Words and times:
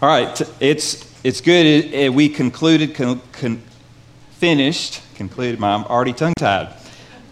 All 0.00 0.08
right, 0.08 0.40
it's 0.60 1.12
it's 1.24 1.40
good. 1.40 2.14
we 2.14 2.28
concluded, 2.28 2.94
con, 2.94 3.20
con, 3.32 3.60
finished, 4.30 5.02
concluded. 5.16 5.58
my, 5.58 5.74
I'm 5.74 5.82
already 5.86 6.12
tongue 6.12 6.34
tied. 6.38 6.72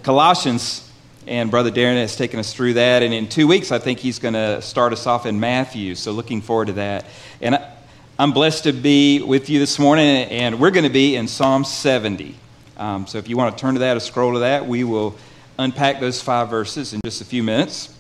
Colossians, 0.03 0.91
and 1.29 1.49
Brother 1.49 1.71
Darren 1.71 1.95
has 1.95 2.17
taken 2.17 2.41
us 2.41 2.53
through 2.53 2.75
that. 2.75 3.05
And 3.05 3.15
in 3.15 3.29
two 3.29 3.47
weeks, 3.47 3.71
I 3.71 3.79
think 3.79 4.01
he's 4.01 4.19
going 4.19 4.35
to 4.35 4.61
start 4.63 4.93
us 4.93 5.07
off 5.07 5.27
in 5.27 5.39
Matthew. 5.39 5.95
So 5.95 6.11
looking 6.11 6.41
forward 6.41 6.67
to 6.67 6.73
that. 6.73 7.07
And 7.41 7.55
I, 7.55 7.73
I'm 8.19 8.33
blessed 8.33 8.65
to 8.65 8.73
be 8.73 9.23
with 9.23 9.49
you 9.49 9.61
this 9.61 9.79
morning, 9.79 10.25
and 10.25 10.59
we're 10.59 10.73
going 10.73 10.83
to 10.83 10.91
be 10.91 11.15
in 11.15 11.29
Psalm 11.29 11.63
70. 11.63 12.35
Um, 12.79 13.07
so 13.07 13.19
if 13.19 13.29
you 13.29 13.37
want 13.37 13.57
to 13.57 13.61
turn 13.61 13.75
to 13.75 13.81
that 13.81 13.97
or 13.97 14.01
scroll 14.01 14.33
to 14.33 14.41
that, 14.41 14.67
we 14.67 14.83
will 14.83 15.15
unpack 15.57 16.01
those 16.01 16.21
five 16.21 16.51
verses 16.51 16.95
in 16.95 17.01
just 17.05 17.21
a 17.21 17.25
few 17.25 17.45
minutes. 17.45 17.96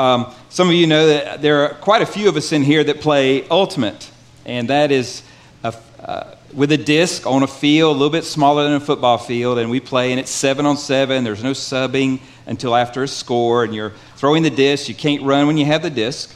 Um, 0.00 0.32
some 0.48 0.66
of 0.66 0.74
you 0.74 0.86
know 0.86 1.08
that 1.08 1.42
there 1.42 1.62
are 1.62 1.74
quite 1.74 2.00
a 2.00 2.06
few 2.06 2.30
of 2.30 2.34
us 2.34 2.52
in 2.52 2.62
here 2.62 2.82
that 2.82 3.02
play 3.02 3.46
Ultimate, 3.48 4.10
and 4.46 4.70
that 4.70 4.90
is 4.90 5.22
a, 5.62 5.74
uh, 6.02 6.36
with 6.54 6.72
a 6.72 6.78
disc 6.78 7.26
on 7.26 7.42
a 7.42 7.46
field, 7.46 7.96
a 7.96 7.98
little 7.98 8.08
bit 8.08 8.24
smaller 8.24 8.64
than 8.64 8.72
a 8.72 8.80
football 8.80 9.18
field, 9.18 9.58
and 9.58 9.68
we 9.68 9.78
play, 9.78 10.10
and 10.10 10.18
it's 10.18 10.30
seven 10.30 10.64
on 10.64 10.78
seven. 10.78 11.22
There's 11.22 11.42
no 11.42 11.50
subbing 11.50 12.20
until 12.46 12.74
after 12.74 13.02
a 13.02 13.08
score, 13.08 13.62
and 13.62 13.74
you're 13.74 13.92
throwing 14.16 14.42
the 14.42 14.48
disc. 14.48 14.88
You 14.88 14.94
can't 14.94 15.22
run 15.22 15.46
when 15.46 15.58
you 15.58 15.66
have 15.66 15.82
the 15.82 15.90
disc, 15.90 16.34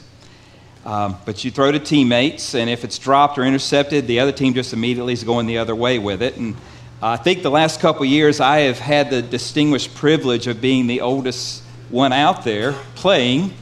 um, 0.85 1.17
but 1.25 1.43
you 1.43 1.49
throw 1.49 1.71
to 1.71 1.79
teammates, 1.79 2.53
and 2.53 2.69
if 2.69 2.83
it's 2.83 2.99
dropped 2.99 3.39
or 3.39 3.45
intercepted, 3.45 4.05
the 4.05 4.19
other 4.19 4.31
team 4.31 4.53
just 4.53 4.73
immediately 4.73 5.13
is 5.13 5.23
going 5.23 5.47
the 5.47 5.57
other 5.57 5.73
way 5.73 5.97
with 5.97 6.21
it. 6.21 6.37
And 6.37 6.55
I 7.01 7.17
think 7.17 7.41
the 7.41 7.49
last 7.49 7.79
couple 7.79 8.05
years 8.05 8.39
I 8.39 8.59
have 8.59 8.77
had 8.77 9.09
the 9.09 9.23
distinguished 9.23 9.95
privilege 9.95 10.45
of 10.45 10.61
being 10.61 10.85
the 10.85 11.01
oldest 11.01 11.63
one 11.89 12.13
out 12.13 12.43
there 12.43 12.73
playing. 12.95 13.53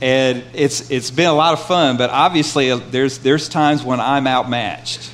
And 0.00 0.44
it's, 0.54 0.90
it's 0.90 1.10
been 1.10 1.28
a 1.28 1.34
lot 1.34 1.54
of 1.54 1.66
fun, 1.66 1.96
but 1.96 2.10
obviously 2.10 2.70
uh, 2.70 2.76
there's, 2.76 3.18
there's 3.18 3.48
times 3.48 3.82
when 3.82 4.00
I'm 4.00 4.26
outmatched. 4.26 5.10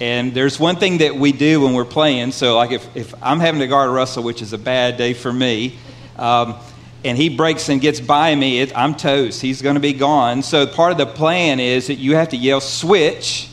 And 0.00 0.34
there's 0.34 0.58
one 0.58 0.76
thing 0.76 0.98
that 0.98 1.14
we 1.14 1.30
do 1.30 1.60
when 1.60 1.74
we're 1.74 1.84
playing. 1.84 2.32
So, 2.32 2.56
like 2.56 2.72
if, 2.72 2.96
if 2.96 3.14
I'm 3.22 3.38
having 3.38 3.60
to 3.60 3.68
guard 3.68 3.90
Russell, 3.90 4.24
which 4.24 4.42
is 4.42 4.52
a 4.52 4.58
bad 4.58 4.96
day 4.96 5.14
for 5.14 5.32
me, 5.32 5.78
um, 6.18 6.56
and 7.04 7.16
he 7.16 7.28
breaks 7.28 7.68
and 7.68 7.80
gets 7.80 8.00
by 8.00 8.34
me, 8.34 8.60
it, 8.60 8.76
I'm 8.76 8.96
toast. 8.96 9.40
He's 9.40 9.62
going 9.62 9.74
to 9.74 9.80
be 9.80 9.92
gone. 9.92 10.42
So, 10.42 10.66
part 10.66 10.90
of 10.90 10.98
the 10.98 11.06
plan 11.06 11.60
is 11.60 11.86
that 11.86 11.94
you 11.94 12.16
have 12.16 12.30
to 12.30 12.36
yell 12.36 12.60
switch 12.60 13.48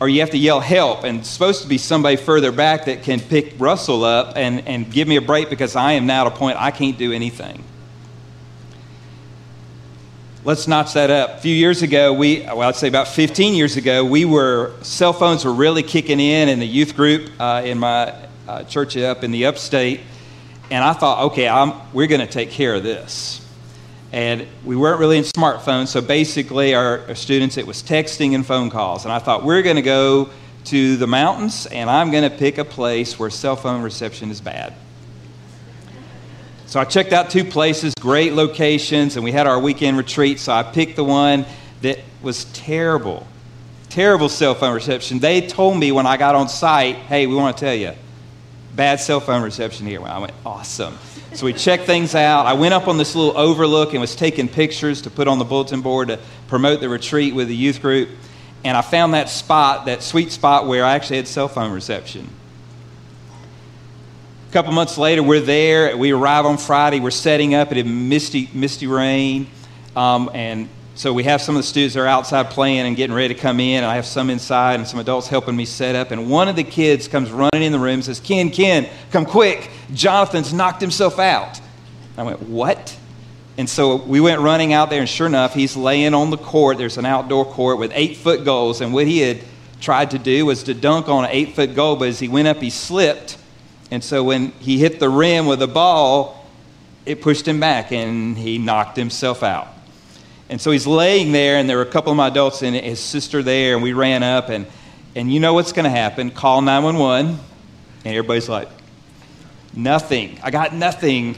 or 0.00 0.08
you 0.08 0.20
have 0.20 0.30
to 0.30 0.38
yell 0.38 0.60
help 0.60 1.04
and 1.04 1.20
it's 1.20 1.28
supposed 1.28 1.62
to 1.62 1.68
be 1.68 1.78
somebody 1.78 2.16
further 2.16 2.52
back 2.52 2.84
that 2.84 3.02
can 3.02 3.20
pick 3.20 3.54
russell 3.58 4.04
up 4.04 4.36
and, 4.36 4.66
and 4.68 4.90
give 4.92 5.08
me 5.08 5.16
a 5.16 5.20
break 5.20 5.50
because 5.50 5.76
i 5.76 5.92
am 5.92 6.06
now 6.06 6.26
at 6.26 6.32
a 6.32 6.36
point 6.36 6.56
i 6.60 6.70
can't 6.70 6.98
do 6.98 7.12
anything. 7.12 7.64
Let's 10.44 10.66
notch 10.66 10.94
that 10.94 11.10
up. 11.10 11.30
A 11.30 11.40
few 11.40 11.54
years 11.54 11.82
ago 11.82 12.12
we 12.12 12.40
well 12.42 12.62
i'd 12.62 12.76
say 12.76 12.88
about 12.88 13.08
15 13.08 13.54
years 13.54 13.76
ago 13.76 14.04
we 14.04 14.24
were 14.24 14.72
cell 14.82 15.12
phones 15.12 15.44
were 15.44 15.52
really 15.52 15.82
kicking 15.82 16.20
in 16.20 16.48
in 16.48 16.58
the 16.58 16.66
youth 16.66 16.96
group 16.96 17.30
uh, 17.38 17.62
in 17.64 17.78
my 17.78 18.14
uh, 18.46 18.62
church 18.64 18.96
up 18.96 19.24
in 19.24 19.30
the 19.30 19.46
upstate 19.46 20.00
and 20.70 20.82
i 20.82 20.92
thought 20.92 21.32
okay 21.32 21.48
I'm, 21.48 21.74
we're 21.92 22.06
going 22.06 22.20
to 22.20 22.32
take 22.32 22.50
care 22.50 22.74
of 22.74 22.82
this 22.82 23.44
and 24.12 24.46
we 24.64 24.74
weren't 24.74 25.00
really 25.00 25.18
in 25.18 25.24
smartphones, 25.24 25.88
so 25.88 26.00
basically, 26.00 26.74
our, 26.74 27.00
our 27.08 27.14
students, 27.14 27.56
it 27.58 27.66
was 27.66 27.82
texting 27.82 28.34
and 28.34 28.46
phone 28.46 28.70
calls. 28.70 29.04
And 29.04 29.12
I 29.12 29.18
thought, 29.18 29.44
we're 29.44 29.62
going 29.62 29.76
to 29.76 29.82
go 29.82 30.30
to 30.66 30.96
the 30.96 31.06
mountains, 31.06 31.66
and 31.66 31.90
I'm 31.90 32.10
going 32.10 32.28
to 32.28 32.34
pick 32.36 32.58
a 32.58 32.64
place 32.64 33.18
where 33.18 33.30
cell 33.30 33.56
phone 33.56 33.82
reception 33.82 34.30
is 34.30 34.40
bad. 34.40 34.74
So 36.66 36.78
I 36.80 36.84
checked 36.84 37.12
out 37.12 37.30
two 37.30 37.44
places, 37.44 37.94
great 37.98 38.34
locations, 38.34 39.16
and 39.16 39.24
we 39.24 39.32
had 39.32 39.46
our 39.46 39.58
weekend 39.58 39.96
retreat. 39.96 40.38
So 40.38 40.52
I 40.52 40.62
picked 40.62 40.96
the 40.96 41.04
one 41.04 41.46
that 41.80 41.98
was 42.22 42.44
terrible, 42.46 43.26
terrible 43.88 44.28
cell 44.28 44.54
phone 44.54 44.74
reception. 44.74 45.18
They 45.18 45.46
told 45.46 45.78
me 45.78 45.92
when 45.92 46.06
I 46.06 46.18
got 46.18 46.34
on 46.34 46.48
site, 46.48 46.96
hey, 46.96 47.26
we 47.26 47.34
want 47.34 47.56
to 47.56 47.64
tell 47.64 47.74
you, 47.74 47.92
bad 48.74 49.00
cell 49.00 49.20
phone 49.20 49.42
reception 49.42 49.86
here. 49.86 50.02
I 50.02 50.18
went, 50.18 50.34
awesome. 50.44 50.98
So 51.34 51.44
we 51.46 51.52
checked 51.52 51.84
things 51.84 52.14
out. 52.14 52.46
I 52.46 52.54
went 52.54 52.74
up 52.74 52.88
on 52.88 52.96
this 52.96 53.14
little 53.14 53.36
overlook 53.36 53.92
and 53.92 54.00
was 54.00 54.16
taking 54.16 54.48
pictures 54.48 55.02
to 55.02 55.10
put 55.10 55.28
on 55.28 55.38
the 55.38 55.44
bulletin 55.44 55.82
board 55.82 56.08
to 56.08 56.18
promote 56.48 56.80
the 56.80 56.88
retreat 56.88 57.34
with 57.34 57.48
the 57.48 57.56
youth 57.56 57.82
group. 57.82 58.08
And 58.64 58.76
I 58.76 58.82
found 58.82 59.14
that 59.14 59.28
spot, 59.28 59.86
that 59.86 60.02
sweet 60.02 60.32
spot 60.32 60.66
where 60.66 60.84
I 60.84 60.94
actually 60.94 61.16
had 61.18 61.28
cell 61.28 61.48
phone 61.48 61.70
reception. 61.72 62.28
A 64.48 64.52
couple 64.52 64.72
months 64.72 64.96
later, 64.96 65.22
we're 65.22 65.40
there. 65.40 65.94
We 65.96 66.12
arrive 66.12 66.46
on 66.46 66.56
Friday. 66.56 67.00
We're 67.00 67.10
setting 67.10 67.54
up. 67.54 67.70
It 67.70 67.76
had 67.76 67.86
misty, 67.86 68.48
misty 68.54 68.86
rain. 68.86 69.48
Um, 69.94 70.30
and 70.32 70.68
so 70.98 71.12
we 71.12 71.22
have 71.22 71.40
some 71.40 71.54
of 71.54 71.60
the 71.62 71.66
students 71.68 71.94
that 71.94 72.00
are 72.00 72.08
outside 72.08 72.50
playing 72.50 72.80
and 72.80 72.96
getting 72.96 73.14
ready 73.14 73.32
to 73.32 73.40
come 73.40 73.60
in, 73.60 73.84
and 73.84 73.86
I 73.86 73.94
have 73.94 74.04
some 74.04 74.30
inside 74.30 74.80
and 74.80 74.88
some 74.88 74.98
adults 74.98 75.28
helping 75.28 75.54
me 75.54 75.64
set 75.64 75.94
up. 75.94 76.10
And 76.10 76.28
one 76.28 76.48
of 76.48 76.56
the 76.56 76.64
kids 76.64 77.06
comes 77.06 77.30
running 77.30 77.62
in 77.62 77.70
the 77.70 77.78
room 77.78 77.94
and 77.94 78.04
says, 78.04 78.18
Ken, 78.18 78.50
Ken, 78.50 78.88
come 79.12 79.24
quick. 79.24 79.70
Jonathan's 79.94 80.52
knocked 80.52 80.80
himself 80.80 81.20
out. 81.20 81.60
I 82.16 82.24
went, 82.24 82.42
What? 82.42 82.98
And 83.56 83.70
so 83.70 83.94
we 83.94 84.20
went 84.20 84.40
running 84.40 84.72
out 84.72 84.90
there, 84.90 84.98
and 84.98 85.08
sure 85.08 85.28
enough, 85.28 85.54
he's 85.54 85.76
laying 85.76 86.14
on 86.14 86.30
the 86.30 86.36
court. 86.36 86.78
There's 86.78 86.98
an 86.98 87.06
outdoor 87.06 87.44
court 87.44 87.78
with 87.78 87.92
eight 87.94 88.16
foot 88.16 88.44
goals, 88.44 88.80
and 88.80 88.92
what 88.92 89.06
he 89.06 89.20
had 89.20 89.38
tried 89.80 90.10
to 90.10 90.18
do 90.18 90.46
was 90.46 90.64
to 90.64 90.74
dunk 90.74 91.08
on 91.08 91.26
an 91.26 91.30
eight 91.32 91.54
foot 91.54 91.76
goal, 91.76 91.94
but 91.94 92.08
as 92.08 92.18
he 92.18 92.26
went 92.26 92.48
up, 92.48 92.56
he 92.56 92.70
slipped. 92.70 93.38
And 93.92 94.02
so 94.02 94.24
when 94.24 94.50
he 94.58 94.78
hit 94.78 94.98
the 94.98 95.08
rim 95.08 95.46
with 95.46 95.60
the 95.60 95.68
ball, 95.68 96.44
it 97.06 97.22
pushed 97.22 97.46
him 97.46 97.60
back, 97.60 97.92
and 97.92 98.36
he 98.36 98.58
knocked 98.58 98.96
himself 98.96 99.44
out. 99.44 99.68
And 100.48 100.60
so 100.60 100.70
he's 100.70 100.86
laying 100.86 101.32
there, 101.32 101.56
and 101.56 101.68
there 101.68 101.76
were 101.76 101.82
a 101.82 101.90
couple 101.90 102.10
of 102.10 102.16
my 102.16 102.28
adults 102.28 102.62
and 102.62 102.74
his 102.74 103.00
sister 103.00 103.42
there, 103.42 103.74
and 103.74 103.82
we 103.82 103.92
ran 103.92 104.22
up, 104.22 104.48
and, 104.48 104.66
and 105.14 105.32
you 105.32 105.40
know 105.40 105.52
what's 105.54 105.72
going 105.72 105.84
to 105.84 105.90
happen. 105.90 106.30
Call 106.30 106.62
911, 106.62 107.38
and 108.04 108.06
everybody's 108.06 108.48
like, 108.48 108.68
nothing. 109.74 110.38
I 110.42 110.50
got 110.50 110.74
nothing. 110.74 111.36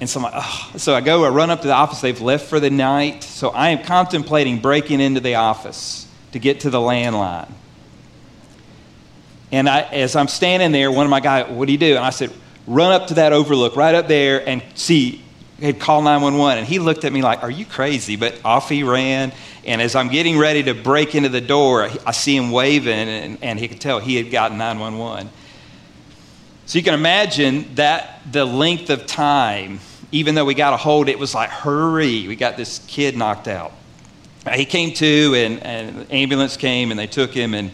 And 0.00 0.08
so, 0.08 0.20
like, 0.20 0.34
oh. 0.36 0.72
so 0.76 0.94
I 0.94 1.00
go, 1.00 1.24
I 1.24 1.30
run 1.30 1.50
up 1.50 1.62
to 1.62 1.68
the 1.68 1.74
office. 1.74 2.00
They've 2.02 2.20
left 2.20 2.48
for 2.48 2.60
the 2.60 2.70
night. 2.70 3.24
So 3.24 3.48
I 3.48 3.70
am 3.70 3.82
contemplating 3.82 4.60
breaking 4.60 5.00
into 5.00 5.20
the 5.20 5.36
office 5.36 6.06
to 6.32 6.38
get 6.38 6.60
to 6.60 6.70
the 6.70 6.78
landline. 6.78 7.50
And 9.52 9.68
I, 9.68 9.80
as 9.80 10.16
I'm 10.16 10.28
standing 10.28 10.70
there, 10.70 10.90
one 10.92 11.06
of 11.06 11.10
my 11.10 11.20
guys, 11.20 11.50
what 11.50 11.66
do 11.66 11.72
you 11.72 11.78
do? 11.78 11.96
And 11.96 12.04
I 12.04 12.10
said, 12.10 12.30
run 12.66 12.92
up 12.92 13.08
to 13.08 13.14
that 13.14 13.32
overlook 13.32 13.74
right 13.74 13.94
up 13.94 14.06
there 14.06 14.46
and 14.46 14.62
see 14.74 15.22
he'd 15.60 15.78
call 15.78 16.02
911 16.02 16.58
and 16.58 16.66
he 16.66 16.78
looked 16.78 17.04
at 17.04 17.12
me 17.12 17.22
like 17.22 17.42
are 17.42 17.50
you 17.50 17.64
crazy? 17.64 18.16
But 18.16 18.40
off 18.44 18.68
he 18.68 18.82
ran 18.82 19.32
and 19.64 19.80
as 19.82 19.94
i'm 19.94 20.08
getting 20.08 20.38
ready 20.38 20.62
to 20.62 20.74
break 20.74 21.14
into 21.14 21.28
the 21.28 21.40
door 21.40 21.88
i 22.06 22.12
see 22.12 22.36
him 22.36 22.50
waving 22.50 23.08
and, 23.08 23.38
and 23.42 23.58
he 23.58 23.68
could 23.68 23.80
tell 23.80 24.00
he 24.00 24.16
had 24.16 24.30
gotten 24.30 24.58
911 24.58 25.30
so 26.66 26.78
you 26.78 26.84
can 26.84 26.94
imagine 26.94 27.74
that 27.74 28.20
the 28.30 28.44
length 28.44 28.90
of 28.90 29.06
time 29.06 29.80
even 30.12 30.34
though 30.34 30.44
we 30.44 30.54
got 30.54 30.72
a 30.72 30.76
hold 30.76 31.08
it 31.08 31.18
was 31.18 31.34
like 31.34 31.50
hurry 31.50 32.26
we 32.26 32.36
got 32.36 32.56
this 32.56 32.80
kid 32.86 33.16
knocked 33.16 33.48
out. 33.48 33.72
He 34.54 34.64
came 34.64 34.94
to 34.94 35.34
and, 35.36 35.62
and 35.62 36.10
ambulance 36.10 36.56
came 36.56 36.90
and 36.90 36.98
they 36.98 37.06
took 37.06 37.32
him 37.32 37.54
and 37.54 37.70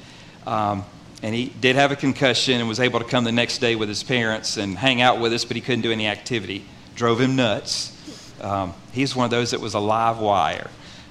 um, 0.46 0.84
and 1.22 1.34
he 1.34 1.46
did 1.46 1.76
have 1.76 1.92
a 1.92 1.96
concussion 1.96 2.60
and 2.60 2.68
was 2.68 2.78
able 2.78 2.98
to 2.98 3.04
come 3.04 3.24
the 3.24 3.32
next 3.32 3.58
day 3.58 3.74
with 3.74 3.88
his 3.88 4.02
parents 4.02 4.56
and 4.56 4.76
hang 4.76 5.00
out 5.00 5.20
with 5.20 5.32
us 5.32 5.44
but 5.44 5.56
he 5.56 5.60
couldn't 5.60 5.82
do 5.82 5.92
any 5.92 6.06
activity 6.06 6.64
drove 6.96 7.20
him 7.20 7.36
nuts. 7.36 7.92
Um, 8.40 8.74
he's 8.92 9.14
one 9.14 9.24
of 9.24 9.30
those 9.30 9.52
that 9.52 9.60
was 9.60 9.74
a 9.74 9.78
live 9.78 10.18
wire. 10.18 10.70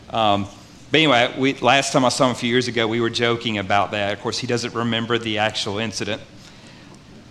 Um, 0.10 0.48
but 0.92 0.98
anyway, 0.98 1.34
we, 1.38 1.54
last 1.56 1.94
time 1.94 2.06
I 2.06 2.10
saw 2.10 2.26
him 2.26 2.32
a 2.32 2.36
few 2.36 2.50
years 2.50 2.68
ago, 2.68 2.88
we 2.88 3.00
were 3.00 3.10
joking 3.10 3.58
about 3.58 3.92
that. 3.92 4.14
Of 4.14 4.20
course, 4.22 4.38
he 4.38 4.48
doesn't 4.48 4.74
remember 4.74 5.18
the 5.18 5.38
actual 5.38 5.78
incident. 5.78 6.22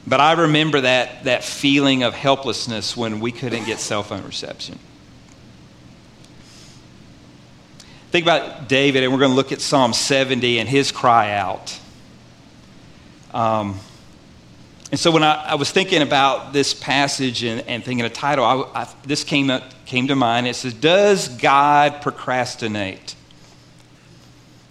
But 0.07 0.21
I 0.21 0.33
remember 0.33 0.83
that, 0.83 1.25
that 1.25 1.45
feeling 1.45 2.03
of 2.03 2.15
helplessness 2.15 2.97
when 2.97 3.21
we 3.21 3.33
couldn't 3.33 3.65
get 3.65 3.79
cell 3.79 4.03
phone 4.03 4.25
reception. 4.25 4.79
Think 8.11 8.27
about 8.27 8.69
David, 8.69 9.03
and 9.03 9.13
we're 9.13 9.19
going 9.19 9.31
to 9.31 9.37
look 9.37 9.51
at 9.51 9.61
Psalm 9.61 9.93
70 9.93 10.59
and 10.61 10.69
his 10.69 10.93
cry 10.93 11.33
out. 11.33 11.79
Um, 13.33 13.81
and 14.91 15.01
so 15.01 15.11
when 15.11 15.25
I, 15.25 15.35
I, 15.51 15.55
was 15.55 15.71
thinking 15.71 16.03
about 16.03 16.53
this 16.53 16.75
passage 16.75 17.43
and, 17.43 17.63
and 17.63 17.83
thinking 17.83 18.05
a 18.05 18.11
title, 18.11 18.45
I, 18.45 18.83
I, 18.83 18.89
this 19.05 19.25
came, 19.25 19.51
up, 19.51 19.63
came 19.87 20.09
to 20.09 20.15
mind. 20.15 20.47
It 20.47 20.57
says, 20.57 20.75
Does 20.75 21.29
God 21.29 22.03
procrastinate? 22.03 23.17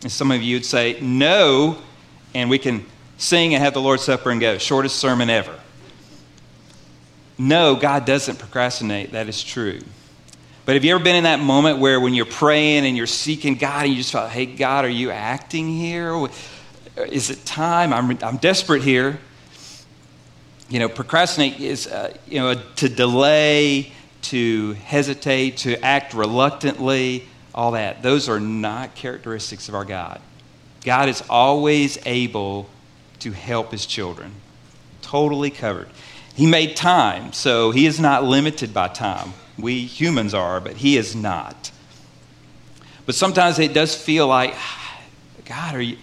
And 0.04 0.12
some 0.12 0.31
of 0.31 0.42
you 0.42 0.57
would 0.57 0.65
say, 0.65 1.00
No, 1.01 1.77
and 2.36 2.50
we 2.50 2.60
can 2.60 2.86
sing 3.18 3.54
and 3.54 3.63
have 3.63 3.74
the 3.74 3.81
Lord's 3.81 4.04
Supper 4.04 4.30
and 4.30 4.39
go, 4.39 4.57
shortest 4.57 4.98
sermon 4.98 5.30
ever. 5.30 5.60
No, 7.38 7.75
God 7.75 8.06
doesn't 8.06 8.38
procrastinate. 8.38 9.13
That 9.13 9.27
is 9.27 9.44
true. 9.44 9.81
But 10.65 10.75
have 10.75 10.86
you 10.86 10.95
ever 10.95 11.04
been 11.04 11.15
in 11.15 11.24
that 11.24 11.39
moment 11.39 11.80
where 11.80 12.00
when 12.00 12.13
you're 12.13 12.25
praying 12.25 12.86
and 12.86 12.95
you're 12.95 13.07
seeking 13.07 13.56
God 13.56 13.83
and 13.83 13.92
you 13.92 13.98
just 13.98 14.12
felt, 14.12 14.30
hey, 14.30 14.45
God, 14.45 14.86
are 14.86 14.89
you 14.89 15.10
acting 15.10 15.68
here? 15.68 16.27
Is 16.95 17.30
it 17.31 17.44
time? 17.44 17.92
I'm, 17.92 18.18
I'm 18.24 18.38
desperate 18.38 18.83
here 18.83 19.19
you 20.69 20.80
know, 20.80 20.89
procrastinate 20.89 21.60
is, 21.60 21.88
uh, 21.88 22.15
you 22.27 22.39
know, 22.39 22.56
to 22.77 22.89
delay, 22.89 23.92
to 24.24 24.74
hesitate, 24.74 25.57
to 25.57 25.80
act 25.83 26.13
reluctantly, 26.13 27.27
all 27.54 27.71
that. 27.71 28.01
Those 28.01 28.30
are 28.30 28.39
not 28.39 28.95
characteristics 28.95 29.69
of 29.69 29.75
our 29.75 29.86
God. 29.86 30.21
God 30.83 31.10
is 31.10 31.24
always 31.30 31.98
able 32.06 32.69
to 33.19 33.31
help 33.31 33.71
his 33.71 33.86
children, 33.86 34.33
totally 35.01 35.50
covered. 35.50 35.89
He 36.36 36.48
made 36.48 36.75
time, 36.75 37.31
so 37.31 37.71
he 37.71 37.86
is 37.86 38.00
not 38.00 38.24
limited 38.24 38.74
by 38.74 38.88
time. 38.88 39.33
We 39.57 39.86
humans 39.86 40.33
are, 40.33 40.60
but 40.60 40.77
he 40.77 40.98
is 40.98 41.15
not. 41.15 41.71
But 43.06 43.15
sometimes 43.15 43.60
it 43.60 43.74
does 43.74 43.95
feel 43.95 44.27
like, 44.27 44.56
God, 45.45 45.75
are 45.75 45.81
you? 45.81 45.98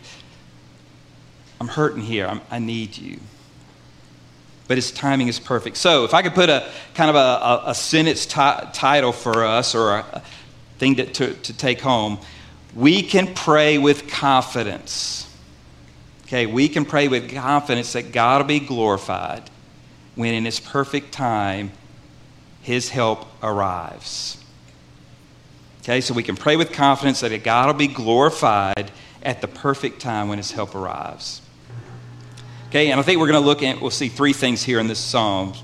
I'm 1.60 1.68
hurting 1.68 2.02
here. 2.02 2.26
I'm, 2.26 2.40
i 2.50 2.58
need 2.58 2.96
you. 2.96 3.18
But 4.70 4.78
his 4.78 4.92
timing 4.92 5.26
is 5.26 5.40
perfect. 5.40 5.78
So, 5.78 6.04
if 6.04 6.14
I 6.14 6.22
could 6.22 6.32
put 6.32 6.48
a 6.48 6.70
kind 6.94 7.10
of 7.10 7.16
a, 7.16 7.18
a, 7.18 7.62
a 7.70 7.74
sentence 7.74 8.24
t- 8.24 8.34
title 8.72 9.10
for 9.10 9.44
us 9.44 9.74
or 9.74 9.96
a, 9.96 10.22
thing 10.78 10.94
to, 10.94 11.06
to, 11.06 11.34
to 11.34 11.52
take 11.52 11.80
home, 11.80 12.20
we 12.76 13.02
can 13.02 13.34
pray 13.34 13.78
with 13.78 14.06
confidence. 14.06 15.28
Okay, 16.22 16.46
we 16.46 16.68
can 16.68 16.84
pray 16.84 17.08
with 17.08 17.34
confidence 17.34 17.94
that 17.94 18.12
God 18.12 18.42
will 18.42 18.46
be 18.46 18.60
glorified 18.60 19.50
when 20.14 20.34
in 20.34 20.44
his 20.44 20.60
perfect 20.60 21.10
time 21.10 21.72
his 22.62 22.90
help 22.90 23.26
arrives. 23.42 24.38
Okay, 25.80 26.00
so 26.00 26.14
we 26.14 26.22
can 26.22 26.36
pray 26.36 26.54
with 26.54 26.70
confidence 26.70 27.18
that 27.22 27.42
God 27.42 27.66
will 27.66 27.74
be 27.74 27.88
glorified 27.88 28.92
at 29.20 29.40
the 29.40 29.48
perfect 29.48 30.00
time 30.00 30.28
when 30.28 30.38
his 30.38 30.52
help 30.52 30.76
arrives. 30.76 31.42
Okay, 32.70 32.92
and 32.92 33.00
I 33.00 33.02
think 33.02 33.18
we're 33.18 33.26
going 33.26 33.42
to 33.42 33.46
look 33.46 33.64
at, 33.64 33.80
we'll 33.80 33.90
see 33.90 34.08
three 34.08 34.32
things 34.32 34.62
here 34.62 34.78
in 34.78 34.86
this 34.86 35.00
psalm. 35.00 35.54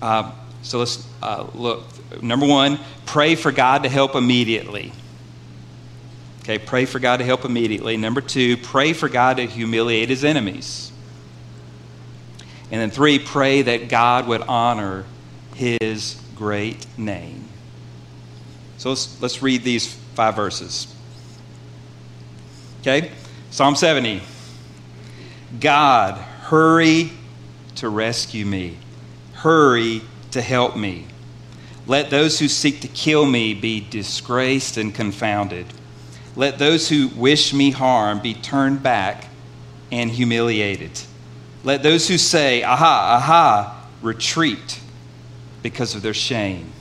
Uh, 0.00 0.32
so 0.62 0.78
let's 0.78 1.06
uh, 1.22 1.46
look. 1.52 1.84
Number 2.22 2.46
one, 2.46 2.80
pray 3.04 3.34
for 3.34 3.52
God 3.52 3.82
to 3.82 3.90
help 3.90 4.14
immediately. 4.14 4.90
Okay, 6.40 6.58
pray 6.58 6.86
for 6.86 6.98
God 6.98 7.18
to 7.18 7.24
help 7.24 7.44
immediately. 7.44 7.98
Number 7.98 8.22
two, 8.22 8.56
pray 8.56 8.94
for 8.94 9.10
God 9.10 9.36
to 9.36 9.44
humiliate 9.44 10.08
his 10.08 10.24
enemies. 10.24 10.90
And 12.70 12.80
then 12.80 12.90
three, 12.90 13.18
pray 13.18 13.60
that 13.60 13.90
God 13.90 14.26
would 14.26 14.40
honor 14.40 15.04
his 15.54 16.18
great 16.36 16.86
name. 16.96 17.50
So 18.78 18.88
let's, 18.88 19.20
let's 19.20 19.42
read 19.42 19.62
these 19.62 19.92
five 20.14 20.36
verses. 20.36 20.86
Okay? 22.80 23.10
Psalm 23.50 23.76
70. 23.76 24.22
God, 25.60 26.14
hurry 26.14 27.10
to 27.76 27.88
rescue 27.88 28.44
me. 28.44 28.76
Hurry 29.34 30.02
to 30.30 30.40
help 30.40 30.76
me. 30.76 31.06
Let 31.86 32.10
those 32.10 32.38
who 32.38 32.48
seek 32.48 32.80
to 32.80 32.88
kill 32.88 33.26
me 33.26 33.54
be 33.54 33.80
disgraced 33.80 34.76
and 34.76 34.94
confounded. 34.94 35.66
Let 36.36 36.58
those 36.58 36.88
who 36.88 37.08
wish 37.08 37.52
me 37.52 37.70
harm 37.70 38.20
be 38.20 38.34
turned 38.34 38.82
back 38.82 39.28
and 39.92 40.10
humiliated. 40.10 40.90
Let 41.62 41.82
those 41.82 42.08
who 42.08 42.18
say, 42.18 42.62
Aha, 42.62 43.16
aha, 43.18 43.86
retreat 44.02 44.80
because 45.62 45.94
of 45.94 46.02
their 46.02 46.14
shame. 46.14 46.72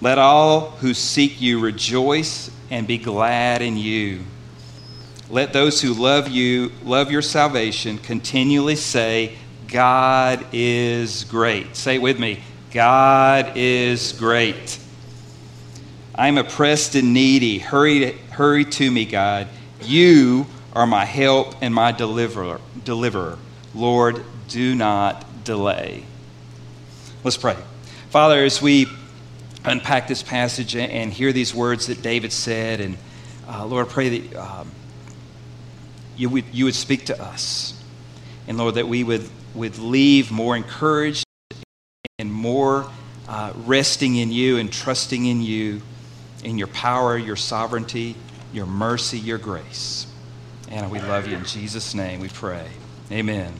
Let 0.00 0.18
all 0.18 0.70
who 0.80 0.94
seek 0.94 1.40
you 1.40 1.58
rejoice 1.58 2.50
and 2.70 2.86
be 2.86 2.98
glad 2.98 3.62
in 3.62 3.76
you. 3.76 4.20
Let 5.28 5.52
those 5.52 5.82
who 5.82 5.92
love 5.92 6.28
you, 6.28 6.70
love 6.84 7.10
your 7.10 7.22
salvation, 7.22 7.98
continually 7.98 8.76
say, 8.76 9.36
God 9.68 10.46
is 10.52 11.24
great. 11.24 11.74
Say 11.74 11.96
it 11.96 12.02
with 12.02 12.20
me 12.20 12.42
God 12.70 13.52
is 13.56 14.12
great. 14.12 14.78
I 16.14 16.28
am 16.28 16.38
oppressed 16.38 16.94
and 16.94 17.12
needy. 17.14 17.58
Hurry, 17.58 18.12
hurry 18.30 18.64
to 18.64 18.90
me, 18.90 19.04
God. 19.04 19.48
You 19.82 20.46
are 20.74 20.86
my 20.86 21.04
help 21.04 21.54
and 21.62 21.74
my 21.74 21.92
deliverer. 21.92 22.60
deliverer. 22.84 23.38
Lord, 23.74 24.22
do 24.48 24.74
not 24.74 25.44
delay. 25.44 26.04
Let's 27.24 27.36
pray. 27.36 27.56
Father, 28.10 28.44
as 28.44 28.60
we 28.60 28.86
unpack 29.64 30.06
this 30.06 30.22
passage 30.22 30.76
and 30.76 31.12
hear 31.12 31.32
these 31.32 31.54
words 31.54 31.86
that 31.86 32.02
David 32.02 32.32
said, 32.32 32.80
and 32.80 32.96
uh, 33.48 33.64
Lord, 33.66 33.88
I 33.88 33.90
pray 33.90 34.18
that 34.18 34.36
um, 34.36 34.70
you, 36.16 36.28
would, 36.28 36.44
you 36.52 36.64
would 36.64 36.74
speak 36.74 37.06
to 37.06 37.22
us. 37.22 37.80
And 38.48 38.58
Lord, 38.58 38.76
that 38.76 38.88
we 38.88 39.04
would, 39.04 39.28
would 39.54 39.78
leave 39.78 40.30
more 40.30 40.56
encouraged 40.56 41.24
and 42.18 42.32
more 42.32 42.90
uh, 43.28 43.52
resting 43.64 44.16
in 44.16 44.30
you 44.30 44.58
and 44.58 44.72
trusting 44.72 45.26
in 45.26 45.42
you, 45.42 45.82
in 46.44 46.58
your 46.58 46.68
power, 46.68 47.18
your 47.18 47.36
sovereignty, 47.36 48.14
your 48.52 48.66
mercy, 48.66 49.18
your 49.18 49.38
grace. 49.38 50.06
And 50.70 50.90
we 50.90 51.00
love 51.00 51.26
you 51.26 51.36
in 51.36 51.44
Jesus' 51.44 51.94
name, 51.94 52.20
we 52.20 52.28
pray. 52.28 52.66
Amen. 53.10 53.52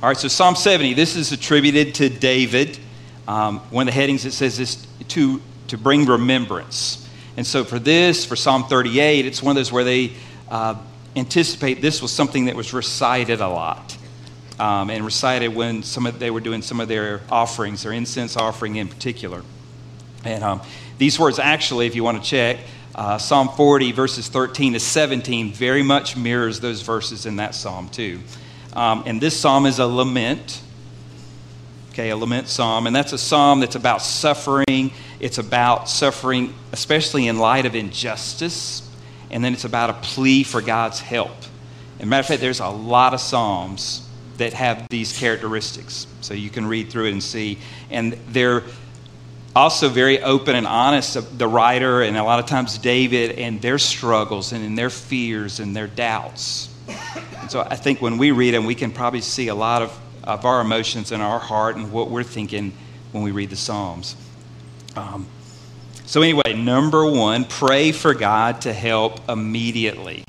All 0.00 0.08
right, 0.08 0.16
so 0.16 0.28
Psalm 0.28 0.54
70, 0.54 0.94
this 0.94 1.16
is 1.16 1.32
attributed 1.32 1.94
to 1.96 2.08
David. 2.08 2.78
Um, 3.26 3.58
one 3.70 3.88
of 3.88 3.94
the 3.94 4.00
headings 4.00 4.24
it 4.24 4.32
says 4.32 4.56
this 4.56 4.86
to, 5.08 5.40
to 5.68 5.78
bring 5.78 6.06
remembrance. 6.06 7.08
And 7.36 7.46
so 7.46 7.64
for 7.64 7.78
this, 7.78 8.24
for 8.24 8.36
Psalm 8.36 8.64
38, 8.64 9.26
it's 9.26 9.42
one 9.42 9.52
of 9.52 9.56
those 9.56 9.72
where 9.72 9.84
they 9.84 10.12
uh, 10.50 10.76
anticipate 11.18 11.80
this 11.80 12.00
was 12.02 12.12
something 12.12 12.46
that 12.46 12.56
was 12.56 12.72
recited 12.72 13.40
a 13.40 13.48
lot. 13.48 13.96
Um, 14.58 14.90
and 14.90 15.04
recited 15.04 15.54
when 15.54 15.84
some 15.84 16.04
of, 16.04 16.18
they 16.18 16.32
were 16.32 16.40
doing 16.40 16.62
some 16.62 16.80
of 16.80 16.88
their 16.88 17.20
offerings, 17.30 17.84
their 17.84 17.92
incense 17.92 18.36
offering 18.36 18.74
in 18.74 18.88
particular. 18.88 19.44
And 20.24 20.42
um, 20.42 20.62
these 20.98 21.16
words 21.16 21.38
actually, 21.38 21.86
if 21.86 21.94
you 21.94 22.02
want 22.02 22.20
to 22.20 22.28
check, 22.28 22.58
uh, 22.98 23.18
Psalm 23.18 23.48
40, 23.50 23.92
verses 23.92 24.26
13 24.26 24.72
to 24.72 24.80
17, 24.80 25.52
very 25.52 25.84
much 25.84 26.16
mirrors 26.16 26.58
those 26.58 26.82
verses 26.82 27.26
in 27.26 27.36
that 27.36 27.54
psalm, 27.54 27.88
too. 27.88 28.18
Um, 28.72 29.04
and 29.06 29.20
this 29.20 29.38
psalm 29.38 29.66
is 29.66 29.78
a 29.78 29.86
lament. 29.86 30.60
Okay, 31.90 32.10
a 32.10 32.16
lament 32.16 32.48
psalm. 32.48 32.88
And 32.88 32.96
that's 32.96 33.12
a 33.12 33.18
psalm 33.18 33.60
that's 33.60 33.76
about 33.76 34.02
suffering. 34.02 34.90
It's 35.20 35.38
about 35.38 35.88
suffering, 35.88 36.54
especially 36.72 37.28
in 37.28 37.38
light 37.38 37.66
of 37.66 37.76
injustice. 37.76 38.87
And 39.30 39.44
then 39.44 39.52
it's 39.52 39.64
about 39.64 39.90
a 39.90 39.94
plea 39.94 40.42
for 40.42 40.60
God's 40.60 41.00
help. 41.00 41.36
And 41.98 42.08
matter 42.08 42.20
of 42.20 42.26
fact, 42.26 42.40
there's 42.40 42.60
a 42.60 42.68
lot 42.68 43.14
of 43.14 43.20
psalms 43.20 44.08
that 44.38 44.52
have 44.52 44.88
these 44.88 45.18
characteristics. 45.18 46.06
So 46.20 46.34
you 46.34 46.50
can 46.50 46.66
read 46.66 46.90
through 46.90 47.06
it 47.06 47.12
and 47.12 47.22
see. 47.22 47.58
And 47.90 48.14
they're 48.28 48.62
also 49.54 49.88
very 49.88 50.22
open 50.22 50.54
and 50.54 50.66
honest, 50.66 51.38
the 51.38 51.48
writer 51.48 52.02
and 52.02 52.16
a 52.16 52.22
lot 52.22 52.38
of 52.38 52.46
times 52.46 52.78
David, 52.78 53.32
and 53.32 53.60
their 53.60 53.78
struggles 53.78 54.52
and 54.52 54.64
in 54.64 54.76
their 54.76 54.90
fears 54.90 55.58
and 55.60 55.74
their 55.74 55.88
doubts. 55.88 56.68
And 57.40 57.50
so 57.50 57.60
I 57.60 57.76
think 57.76 58.00
when 58.00 58.18
we 58.18 58.30
read 58.30 58.54
them, 58.54 58.64
we 58.64 58.74
can 58.74 58.92
probably 58.92 59.20
see 59.20 59.48
a 59.48 59.54
lot 59.54 59.82
of, 59.82 59.98
of 60.24 60.44
our 60.44 60.60
emotions 60.60 61.12
in 61.12 61.20
our 61.20 61.38
heart 61.38 61.76
and 61.76 61.92
what 61.92 62.10
we're 62.10 62.22
thinking 62.22 62.72
when 63.12 63.24
we 63.24 63.30
read 63.30 63.50
the 63.50 63.56
Psalms. 63.56 64.16
Um, 64.96 65.26
so, 66.08 66.22
anyway, 66.22 66.54
number 66.54 67.04
one, 67.04 67.44
pray 67.44 67.92
for 67.92 68.14
God 68.14 68.62
to 68.62 68.72
help 68.72 69.28
immediately. 69.28 70.24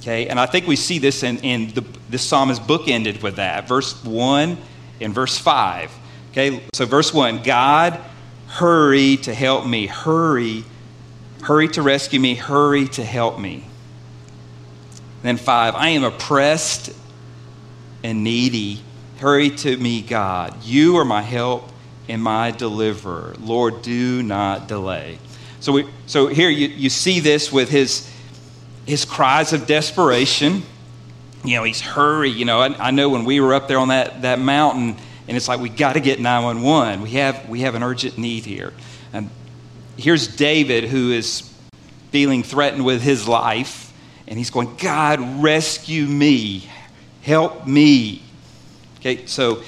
Okay, 0.00 0.26
and 0.26 0.40
I 0.40 0.46
think 0.46 0.66
we 0.66 0.74
see 0.74 0.98
this 0.98 1.22
in, 1.22 1.38
in 1.44 1.68
the, 1.74 1.84
this 2.10 2.24
psalm 2.24 2.50
is 2.50 2.58
bookended 2.58 3.22
with 3.22 3.36
that. 3.36 3.68
Verse 3.68 4.02
1 4.02 4.58
and 5.00 5.14
verse 5.14 5.38
5. 5.38 5.92
Okay, 6.32 6.60
so 6.72 6.86
verse 6.86 7.14
1 7.14 7.44
God, 7.44 8.00
hurry 8.48 9.18
to 9.18 9.32
help 9.32 9.64
me. 9.64 9.86
Hurry, 9.86 10.64
hurry 11.42 11.68
to 11.68 11.82
rescue 11.82 12.18
me. 12.18 12.34
Hurry 12.34 12.88
to 12.88 13.04
help 13.04 13.38
me. 13.38 13.62
And 15.18 15.22
Then 15.22 15.36
five, 15.36 15.76
I 15.76 15.90
am 15.90 16.02
oppressed 16.02 16.92
and 18.02 18.24
needy. 18.24 18.82
Hurry 19.18 19.50
to 19.50 19.76
me, 19.76 20.02
God. 20.02 20.64
You 20.64 20.96
are 20.96 21.04
my 21.04 21.22
help 21.22 21.70
and 22.08 22.22
my 22.22 22.50
deliverer. 22.50 23.34
Lord, 23.40 23.82
do 23.82 24.22
not 24.22 24.68
delay. 24.68 25.18
So, 25.60 25.72
we, 25.72 25.88
so 26.06 26.28
here 26.28 26.48
you, 26.48 26.68
you 26.68 26.88
see 26.88 27.20
this 27.20 27.52
with 27.52 27.70
his, 27.70 28.10
his 28.86 29.04
cries 29.04 29.52
of 29.52 29.66
desperation. 29.66 30.62
You 31.44 31.56
know, 31.56 31.64
he's 31.64 31.80
hurry. 31.80 32.30
You 32.30 32.44
know, 32.44 32.60
I, 32.60 32.88
I 32.88 32.90
know 32.90 33.08
when 33.08 33.24
we 33.24 33.40
were 33.40 33.54
up 33.54 33.68
there 33.68 33.78
on 33.78 33.88
that, 33.88 34.22
that 34.22 34.38
mountain, 34.38 34.96
and 35.26 35.36
it's 35.36 35.48
like 35.48 35.60
we 35.60 35.68
got 35.68 35.94
to 35.94 36.00
get 36.00 36.20
911. 36.20 37.02
We 37.02 37.10
have, 37.10 37.48
we 37.48 37.60
have 37.60 37.74
an 37.74 37.82
urgent 37.82 38.18
need 38.18 38.44
here. 38.44 38.72
And 39.12 39.30
here's 39.96 40.28
David 40.28 40.84
who 40.84 41.12
is 41.12 41.52
feeling 42.10 42.42
threatened 42.42 42.84
with 42.84 43.02
his 43.02 43.28
life 43.28 43.88
and 44.28 44.36
he's 44.36 44.50
going, 44.50 44.76
God, 44.76 45.42
rescue 45.42 46.06
me, 46.06 46.68
help 47.22 47.66
me. 47.66 48.22
Okay, 49.00 49.24
so 49.26 49.62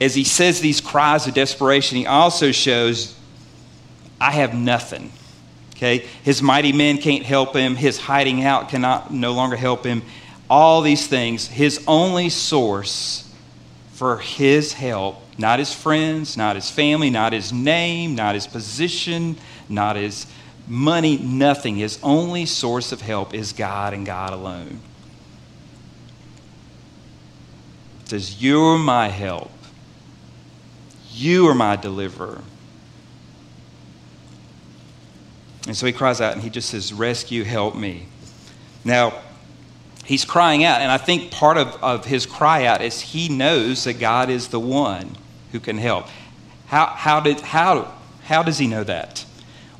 as 0.00 0.14
he 0.14 0.24
says 0.24 0.60
these 0.60 0.80
cries 0.80 1.26
of 1.26 1.34
desperation, 1.34 1.98
he 1.98 2.06
also 2.06 2.52
shows, 2.52 3.18
I 4.20 4.32
have 4.32 4.54
nothing. 4.54 5.12
Okay, 5.76 6.06
his 6.24 6.42
mighty 6.42 6.72
men 6.72 6.98
can't 6.98 7.24
help 7.24 7.54
him, 7.54 7.76
his 7.76 7.98
hiding 7.98 8.44
out 8.44 8.68
cannot 8.68 9.12
no 9.12 9.32
longer 9.32 9.56
help 9.56 9.84
him. 9.84 10.02
All 10.50 10.82
these 10.82 11.06
things, 11.06 11.46
his 11.46 11.84
only 11.86 12.28
source 12.30 13.32
for 13.92 14.18
his 14.18 14.72
help 14.72 15.22
Not 15.38 15.60
his 15.60 15.72
friends, 15.72 16.36
not 16.36 16.56
his 16.56 16.68
family, 16.68 17.10
not 17.10 17.32
his 17.32 17.52
name, 17.52 18.16
not 18.16 18.34
his 18.34 18.48
position, 18.48 19.36
not 19.68 19.94
his 19.94 20.26
money, 20.66 21.16
nothing. 21.16 21.76
His 21.76 22.00
only 22.02 22.44
source 22.44 22.90
of 22.90 23.00
help 23.00 23.34
is 23.34 23.52
God 23.52 23.94
and 23.94 24.04
God 24.04 24.32
alone. 24.32 24.80
It 28.02 28.08
says, 28.08 28.42
You're 28.42 28.78
my 28.78 29.08
help. 29.08 29.52
You 31.18 31.48
are 31.48 31.54
my 31.54 31.74
deliverer. 31.74 32.40
And 35.66 35.76
so 35.76 35.84
he 35.84 35.92
cries 35.92 36.20
out 36.20 36.32
and 36.32 36.42
he 36.42 36.48
just 36.48 36.70
says, 36.70 36.92
Rescue, 36.92 37.42
help 37.42 37.74
me. 37.74 38.06
Now, 38.84 39.20
he's 40.04 40.24
crying 40.24 40.62
out, 40.62 40.80
and 40.80 40.92
I 40.92 40.96
think 40.96 41.32
part 41.32 41.58
of, 41.58 41.74
of 41.82 42.04
his 42.04 42.24
cry 42.24 42.66
out 42.66 42.82
is 42.82 43.00
he 43.00 43.28
knows 43.28 43.82
that 43.84 43.94
God 43.94 44.30
is 44.30 44.48
the 44.48 44.60
one 44.60 45.16
who 45.50 45.58
can 45.58 45.76
help. 45.76 46.06
How, 46.68 46.86
how, 46.86 47.18
did, 47.18 47.40
how, 47.40 47.92
how 48.22 48.44
does 48.44 48.58
he 48.58 48.68
know 48.68 48.84
that? 48.84 49.24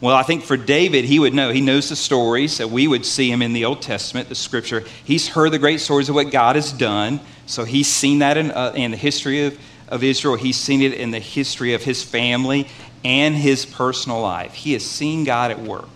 Well, 0.00 0.16
I 0.16 0.24
think 0.24 0.42
for 0.42 0.56
David, 0.56 1.04
he 1.04 1.20
would 1.20 1.34
know. 1.34 1.52
He 1.52 1.60
knows 1.60 1.88
the 1.88 1.96
stories 1.96 2.58
that 2.58 2.68
we 2.68 2.88
would 2.88 3.06
see 3.06 3.30
him 3.30 3.42
in 3.42 3.52
the 3.52 3.64
Old 3.64 3.80
Testament, 3.80 4.28
the 4.28 4.34
scripture. 4.34 4.84
He's 5.04 5.28
heard 5.28 5.52
the 5.52 5.58
great 5.58 5.80
stories 5.80 6.08
of 6.08 6.16
what 6.16 6.32
God 6.32 6.56
has 6.56 6.72
done. 6.72 7.20
So 7.46 7.64
he's 7.64 7.86
seen 7.86 8.18
that 8.18 8.36
in, 8.36 8.50
uh, 8.50 8.72
in 8.74 8.90
the 8.90 8.96
history 8.96 9.46
of, 9.46 9.58
of 9.88 10.04
Israel. 10.04 10.36
He's 10.36 10.56
seen 10.56 10.82
it 10.82 10.94
in 10.94 11.10
the 11.10 11.18
history 11.18 11.74
of 11.74 11.82
his 11.82 12.02
family 12.02 12.68
and 13.04 13.34
his 13.34 13.66
personal 13.66 14.20
life. 14.20 14.54
He 14.54 14.72
has 14.72 14.84
seen 14.84 15.24
God 15.24 15.50
at 15.50 15.60
work. 15.60 15.88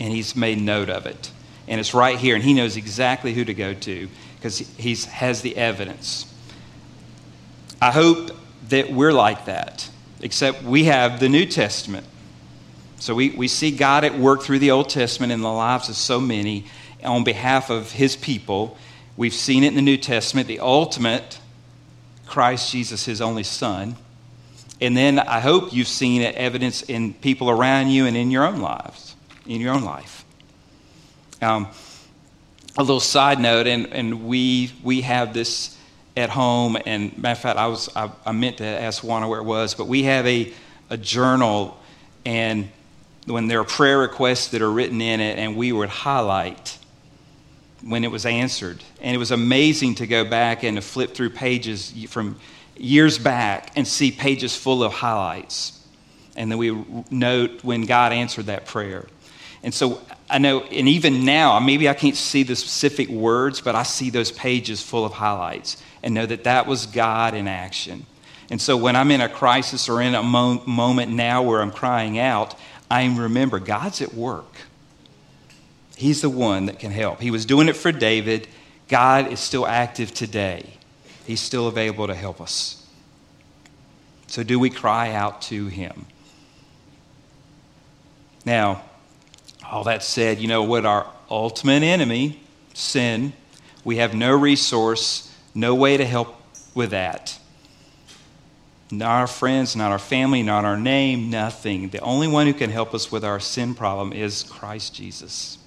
And 0.00 0.12
he's 0.12 0.34
made 0.34 0.60
note 0.60 0.90
of 0.90 1.06
it. 1.06 1.30
And 1.68 1.78
it's 1.78 1.94
right 1.94 2.18
here. 2.18 2.34
And 2.34 2.42
he 2.42 2.54
knows 2.54 2.76
exactly 2.76 3.34
who 3.34 3.44
to 3.44 3.54
go 3.54 3.74
to 3.74 4.08
because 4.36 4.58
he 4.58 4.94
has 5.10 5.42
the 5.42 5.56
evidence. 5.56 6.32
I 7.80 7.90
hope 7.90 8.30
that 8.68 8.90
we're 8.90 9.12
like 9.12 9.46
that 9.46 9.88
except 10.22 10.62
we 10.62 10.84
have 10.84 11.20
the 11.20 11.28
New 11.28 11.44
Testament. 11.44 12.06
So 12.98 13.14
we, 13.14 13.30
we 13.30 13.48
see 13.48 13.72
God 13.72 14.04
at 14.04 14.16
work 14.16 14.42
through 14.42 14.60
the 14.60 14.70
Old 14.70 14.88
Testament 14.88 15.32
in 15.32 15.40
the 15.40 15.52
lives 15.52 15.88
of 15.88 15.96
so 15.96 16.20
many 16.20 16.66
on 17.02 17.24
behalf 17.24 17.68
of 17.68 17.90
his 17.90 18.14
people. 18.14 18.78
We've 19.16 19.34
seen 19.34 19.64
it 19.64 19.68
in 19.68 19.74
the 19.74 19.82
New 19.82 19.96
Testament, 19.96 20.46
the 20.46 20.60
ultimate 20.60 21.40
Christ 22.26 22.70
Jesus, 22.72 23.04
his 23.04 23.20
only 23.20 23.42
Son. 23.42 23.96
And 24.80 24.96
then 24.96 25.18
I 25.18 25.40
hope 25.40 25.72
you've 25.72 25.88
seen 25.88 26.22
evidence 26.22 26.82
in 26.82 27.14
people 27.14 27.50
around 27.50 27.88
you 27.88 28.06
and 28.06 28.16
in 28.16 28.30
your 28.30 28.44
own 28.44 28.60
lives, 28.60 29.14
in 29.46 29.60
your 29.60 29.74
own 29.74 29.84
life. 29.84 30.24
Um, 31.40 31.68
a 32.76 32.82
little 32.82 33.00
side 33.00 33.38
note, 33.38 33.66
and, 33.66 33.86
and 33.92 34.26
we, 34.26 34.72
we 34.82 35.02
have 35.02 35.34
this 35.34 35.76
at 36.16 36.30
home. 36.30 36.76
And 36.86 37.16
matter 37.18 37.32
of 37.32 37.38
fact, 37.38 37.58
I 37.58 37.66
was 37.66 37.94
I, 37.94 38.10
I 38.24 38.32
meant 38.32 38.58
to 38.58 38.64
ask 38.64 39.04
Juana 39.04 39.28
where 39.28 39.40
it 39.40 39.44
was, 39.44 39.74
but 39.74 39.86
we 39.86 40.04
have 40.04 40.26
a 40.26 40.52
a 40.92 40.96
journal, 40.98 41.78
and 42.26 42.68
when 43.24 43.48
there 43.48 43.60
are 43.60 43.64
prayer 43.64 43.98
requests 43.98 44.48
that 44.48 44.60
are 44.60 44.70
written 44.70 45.00
in 45.00 45.20
it, 45.20 45.38
and 45.38 45.56
we 45.56 45.72
would 45.72 45.88
highlight 45.88 46.76
when 47.82 48.04
it 48.04 48.10
was 48.10 48.26
answered. 48.26 48.82
And 49.00 49.14
it 49.14 49.18
was 49.18 49.30
amazing 49.30 49.96
to 49.96 50.06
go 50.06 50.24
back 50.24 50.62
and 50.62 50.76
to 50.76 50.82
flip 50.82 51.14
through 51.14 51.30
pages 51.30 51.92
from 52.08 52.36
years 52.76 53.18
back 53.18 53.72
and 53.76 53.86
see 53.86 54.10
pages 54.10 54.56
full 54.56 54.82
of 54.82 54.92
highlights. 54.92 55.78
And 56.36 56.50
then 56.50 56.58
we 56.58 56.84
note 57.10 57.62
when 57.62 57.82
God 57.82 58.12
answered 58.12 58.46
that 58.46 58.66
prayer. 58.66 59.06
And 59.62 59.72
so 59.72 60.00
I 60.28 60.38
know, 60.38 60.60
and 60.62 60.88
even 60.88 61.24
now, 61.24 61.60
maybe 61.60 61.88
I 61.88 61.94
can't 61.94 62.16
see 62.16 62.42
the 62.42 62.56
specific 62.56 63.08
words, 63.08 63.60
but 63.60 63.74
I 63.74 63.82
see 63.82 64.10
those 64.10 64.32
pages 64.32 64.82
full 64.82 65.04
of 65.04 65.12
highlights 65.12 65.82
and 66.02 66.14
know 66.14 66.26
that 66.26 66.44
that 66.44 66.66
was 66.66 66.86
God 66.86 67.34
in 67.34 67.46
action. 67.46 68.06
And 68.50 68.60
so 68.60 68.76
when 68.76 68.96
I'm 68.96 69.10
in 69.10 69.20
a 69.20 69.28
crisis 69.28 69.88
or 69.88 70.02
in 70.02 70.14
a 70.14 70.22
mo- 70.22 70.62
moment 70.66 71.12
now 71.12 71.42
where 71.42 71.62
I'm 71.62 71.70
crying 71.70 72.18
out, 72.18 72.58
I 72.90 73.04
remember 73.06 73.58
God's 73.58 74.02
at 74.02 74.14
work. 74.14 74.52
He's 76.02 76.20
the 76.20 76.28
one 76.28 76.66
that 76.66 76.80
can 76.80 76.90
help. 76.90 77.20
He 77.20 77.30
was 77.30 77.46
doing 77.46 77.68
it 77.68 77.76
for 77.76 77.92
David. 77.92 78.48
God 78.88 79.30
is 79.30 79.38
still 79.38 79.64
active 79.64 80.12
today. 80.12 80.68
He's 81.24 81.40
still 81.40 81.68
available 81.68 82.08
to 82.08 82.14
help 82.16 82.40
us. 82.40 82.84
So, 84.26 84.42
do 84.42 84.58
we 84.58 84.68
cry 84.68 85.12
out 85.12 85.42
to 85.42 85.68
Him? 85.68 86.06
Now, 88.44 88.82
all 89.64 89.84
that 89.84 90.02
said, 90.02 90.40
you 90.40 90.48
know 90.48 90.64
what 90.64 90.84
our 90.84 91.06
ultimate 91.30 91.84
enemy, 91.84 92.40
sin, 92.74 93.32
we 93.84 93.98
have 93.98 94.12
no 94.12 94.36
resource 94.36 95.32
no 95.54 95.72
way 95.76 95.96
to 95.96 96.04
help 96.04 96.34
with 96.74 96.90
that. 96.90 97.38
Not 98.90 99.20
our 99.20 99.26
friends, 99.28 99.76
not 99.76 99.92
our 99.92 100.00
family, 100.00 100.42
not 100.42 100.64
our 100.64 100.76
name, 100.76 101.30
nothing. 101.30 101.90
The 101.90 102.00
only 102.00 102.26
one 102.26 102.48
who 102.48 102.54
can 102.54 102.70
help 102.70 102.92
us 102.92 103.12
with 103.12 103.24
our 103.24 103.38
sin 103.38 103.76
problem 103.76 104.12
is 104.12 104.42
Christ 104.42 104.96
Jesus. 104.96 105.58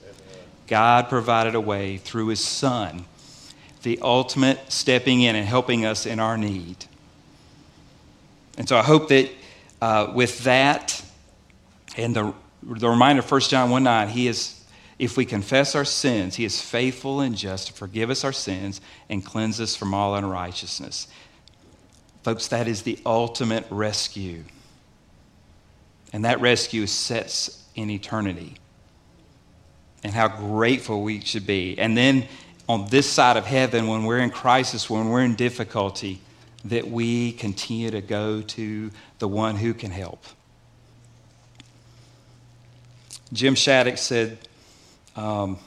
God 0.68 1.10
provided 1.10 1.56
a 1.56 1.62
way 1.62 1.98
through 1.98 2.28
his 2.28 2.44
Son, 2.44 3.06
the 3.84 4.00
ultimate 4.02 4.72
stepping 4.72 5.22
in 5.22 5.36
and 5.36 5.48
helping 5.48 5.86
us 5.86 6.06
in 6.06 6.20
our 6.20 6.38
need. 6.38 6.86
And 8.58 8.68
so 8.68 8.78
I 8.78 8.84
hope 8.84 9.10
that 9.10 9.30
uh, 9.82 10.12
with 10.14 10.44
that 10.46 11.04
and 11.98 12.16
the, 12.16 12.34
the 12.64 12.90
reminder 12.90 13.22
of 13.22 13.30
1 13.30 13.42
John 13.42 13.70
1 13.70 13.84
9, 13.84 14.10
he 14.10 14.28
is 14.28 14.56
if 14.98 15.18
we 15.18 15.26
confess 15.26 15.76
our 15.76 15.86
sins, 15.86 16.36
He 16.36 16.46
is 16.46 16.62
faithful 16.62 17.20
and 17.20 17.36
just 17.36 17.68
to 17.68 17.74
forgive 17.74 18.10
us 18.10 18.24
our 18.24 18.32
sins 18.32 18.80
and 19.10 19.26
cleanse 19.26 19.60
us 19.60 19.76
from 19.76 19.94
all 19.94 20.16
unrighteousness. 20.16 21.08
Folks, 22.24 22.48
that 22.48 22.68
is 22.68 22.84
the 22.84 22.98
ultimate 23.06 23.66
rescue. 23.70 24.44
And 26.14 26.24
that 26.24 26.40
rescue 26.40 26.88
sets 26.88 27.64
in 27.76 27.90
eternity. 27.90 28.56
And 30.06 30.14
how 30.14 30.28
grateful 30.28 31.02
we 31.02 31.22
should 31.22 31.48
be. 31.48 31.80
And 31.80 31.98
then 31.98 32.28
on 32.70 32.88
this 32.90 33.10
side 33.10 33.38
of 33.38 33.46
heaven, 33.48 33.88
when 33.88 34.04
we're 34.04 34.20
in 34.20 34.30
crisis, 34.30 34.88
when 34.88 35.10
we're 35.10 35.24
in 35.24 35.34
difficulty, 35.34 36.22
that 36.66 36.88
we 36.88 37.32
continue 37.32 37.90
to 37.90 38.02
go 38.02 38.44
to 38.44 38.92
the 39.18 39.28
one 39.28 39.56
who 39.56 39.74
can 39.74 39.90
help. 39.90 40.24
Jim 43.34 43.56
Shattuck 43.56 43.98
said, 43.98 44.38
um, 45.16 45.58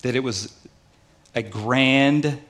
that 0.00 0.16
it 0.16 0.20
was 0.20 0.58
a 1.34 1.42
grand 1.42 2.40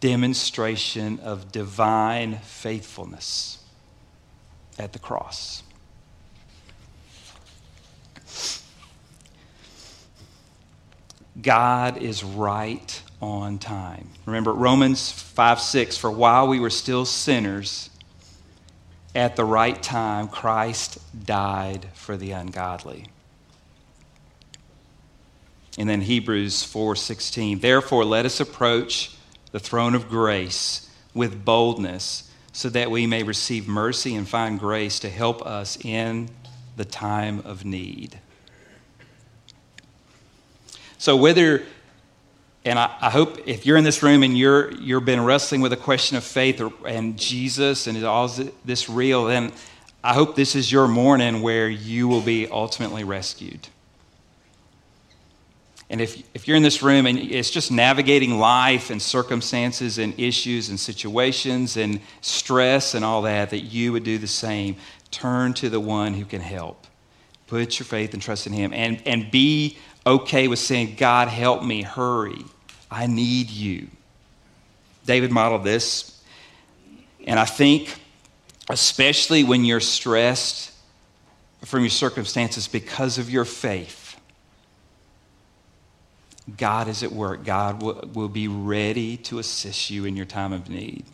demonstration 0.00 1.20
of 1.20 1.52
divine 1.52 2.38
faithfulness 2.38 3.58
at 4.78 4.94
the 4.94 4.98
cross. 4.98 5.62
God 11.40 11.98
is 11.98 12.24
right 12.24 13.02
on 13.20 13.58
time. 13.58 14.08
Remember 14.24 14.52
Romans 14.52 15.10
5 15.10 15.60
6 15.60 15.96
For 15.96 16.10
while 16.10 16.48
we 16.48 16.60
were 16.60 16.70
still 16.70 17.04
sinners, 17.04 17.90
at 19.14 19.36
the 19.36 19.44
right 19.44 19.82
time, 19.82 20.28
Christ 20.28 20.98
died 21.24 21.88
for 21.94 22.16
the 22.16 22.32
ungodly. 22.32 23.06
And 25.78 25.88
then 25.88 26.02
Hebrews 26.02 26.62
4:16. 26.62 27.60
Therefore 27.60 28.04
let 28.04 28.26
us 28.26 28.40
approach 28.40 29.12
the 29.52 29.60
throne 29.60 29.94
of 29.94 30.08
grace 30.08 30.88
with 31.14 31.44
boldness 31.44 32.30
so 32.52 32.68
that 32.70 32.90
we 32.90 33.06
may 33.06 33.22
receive 33.22 33.68
mercy 33.68 34.14
and 34.14 34.28
find 34.28 34.58
grace 34.58 34.98
to 35.00 35.10
help 35.10 35.44
us 35.46 35.78
in 35.82 36.30
the 36.76 36.84
time 36.84 37.40
of 37.44 37.64
need. 37.64 38.20
So 40.98 41.16
whether 41.16 41.62
and 42.64 42.78
I, 42.80 42.96
I, 43.00 43.10
hope 43.10 43.46
if 43.46 43.64
you're 43.64 43.76
in 43.76 43.84
this 43.84 44.02
room 44.02 44.24
and 44.24 44.36
you're 44.36 44.72
you've 44.72 45.04
been 45.04 45.22
wrestling 45.24 45.60
with 45.60 45.72
a 45.72 45.76
question 45.76 46.16
of 46.16 46.24
faith 46.24 46.60
or, 46.60 46.72
and 46.86 47.16
Jesus 47.16 47.86
and 47.86 47.96
is 47.96 48.02
all 48.02 48.28
this 48.64 48.88
real, 48.88 49.26
then 49.26 49.52
I 50.02 50.14
hope 50.14 50.34
this 50.34 50.56
is 50.56 50.70
your 50.70 50.88
morning 50.88 51.42
where 51.42 51.68
you 51.68 52.08
will 52.08 52.20
be 52.20 52.48
ultimately 52.48 53.04
rescued. 53.04 53.68
And 55.88 56.00
if, 56.00 56.22
if 56.34 56.48
you're 56.48 56.56
in 56.56 56.64
this 56.64 56.82
room 56.82 57.06
and 57.06 57.18
it's 57.18 57.50
just 57.50 57.70
navigating 57.70 58.38
life 58.38 58.90
and 58.90 59.00
circumstances 59.00 59.98
and 59.98 60.18
issues 60.18 60.68
and 60.68 60.80
situations 60.80 61.76
and 61.76 62.00
stress 62.20 62.94
and 62.94 63.04
all 63.04 63.22
that, 63.22 63.50
that 63.50 63.60
you 63.60 63.92
would 63.92 64.02
do 64.02 64.18
the 64.18 64.26
same. 64.26 64.76
Turn 65.12 65.54
to 65.54 65.70
the 65.70 65.78
one 65.78 66.14
who 66.14 66.24
can 66.24 66.40
help. 66.40 66.86
Put 67.46 67.78
your 67.78 67.86
faith 67.86 68.12
and 68.12 68.20
trust 68.20 68.48
in 68.48 68.52
him 68.52 68.72
and, 68.72 69.00
and 69.06 69.30
be 69.30 69.78
okay 70.06 70.48
with 70.48 70.58
saying, 70.58 70.94
God, 70.96 71.28
help 71.28 71.64
me, 71.64 71.82
hurry. 71.82 72.44
I 72.90 73.06
need 73.06 73.50
you. 73.50 73.88
David 75.04 75.32
modeled 75.32 75.64
this. 75.64 76.22
And 77.26 77.38
I 77.38 77.44
think, 77.44 77.98
especially 78.70 79.44
when 79.44 79.64
you're 79.64 79.80
stressed 79.80 80.72
from 81.64 81.80
your 81.80 81.90
circumstances 81.90 82.68
because 82.68 83.18
of 83.18 83.28
your 83.28 83.44
faith, 83.44 84.18
God 86.56 86.86
is 86.86 87.02
at 87.02 87.10
work. 87.10 87.44
God 87.44 87.82
will, 87.82 88.08
will 88.14 88.28
be 88.28 88.46
ready 88.46 89.16
to 89.18 89.40
assist 89.40 89.90
you 89.90 90.04
in 90.04 90.16
your 90.16 90.26
time 90.26 90.52
of 90.52 90.68
need. 90.68 91.04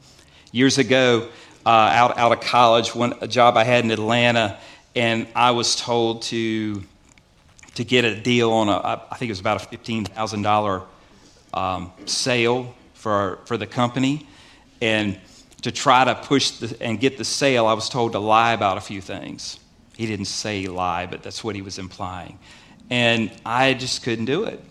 Years 0.50 0.76
ago, 0.76 1.28
uh, 1.64 1.68
out, 1.68 2.18
out 2.18 2.32
of 2.32 2.40
college, 2.40 2.94
one, 2.94 3.14
a 3.22 3.28
job 3.28 3.56
I 3.56 3.64
had 3.64 3.84
in 3.84 3.90
Atlanta, 3.90 4.58
and 4.94 5.26
I 5.34 5.52
was 5.52 5.74
told 5.74 6.22
to, 6.22 6.82
to 7.74 7.84
get 7.84 8.04
a 8.04 8.14
deal 8.14 8.50
on 8.50 8.68
a, 8.68 9.06
I 9.10 9.16
think 9.16 9.28
it 9.28 9.32
was 9.32 9.40
about 9.40 9.62
a 9.62 9.76
$15,000 9.76 10.84
um, 11.54 11.92
sale 12.06 12.74
for, 12.94 13.38
for 13.46 13.56
the 13.56 13.66
company. 13.66 14.26
And 14.80 15.18
to 15.62 15.72
try 15.72 16.04
to 16.04 16.14
push 16.14 16.50
the, 16.52 16.76
and 16.82 17.00
get 17.00 17.18
the 17.18 17.24
sale, 17.24 17.66
I 17.66 17.72
was 17.72 17.88
told 17.88 18.12
to 18.12 18.18
lie 18.18 18.52
about 18.52 18.78
a 18.78 18.80
few 18.80 19.00
things. 19.00 19.58
He 19.96 20.06
didn't 20.06 20.26
say 20.26 20.66
lie, 20.66 21.06
but 21.06 21.22
that's 21.22 21.44
what 21.44 21.54
he 21.54 21.62
was 21.62 21.78
implying. 21.78 22.38
And 22.90 23.30
I 23.46 23.74
just 23.74 24.02
couldn't 24.02 24.24
do 24.24 24.44
it. 24.44 24.62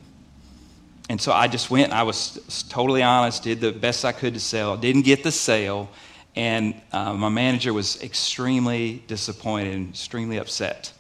And 1.09 1.19
so 1.19 1.31
I 1.31 1.47
just 1.47 1.69
went, 1.69 1.91
I 1.91 2.03
was 2.03 2.65
totally 2.69 3.03
honest, 3.03 3.43
did 3.43 3.59
the 3.59 3.71
best 3.71 4.05
I 4.05 4.11
could 4.11 4.33
to 4.33 4.39
sell, 4.39 4.77
didn't 4.77 5.01
get 5.01 5.23
the 5.23 5.31
sale, 5.31 5.89
and 6.35 6.79
uh, 6.93 7.13
my 7.13 7.27
manager 7.27 7.73
was 7.73 8.01
extremely 8.01 9.03
disappointed 9.07 9.73
and 9.73 9.89
extremely 9.89 10.37
upset. 10.37 10.93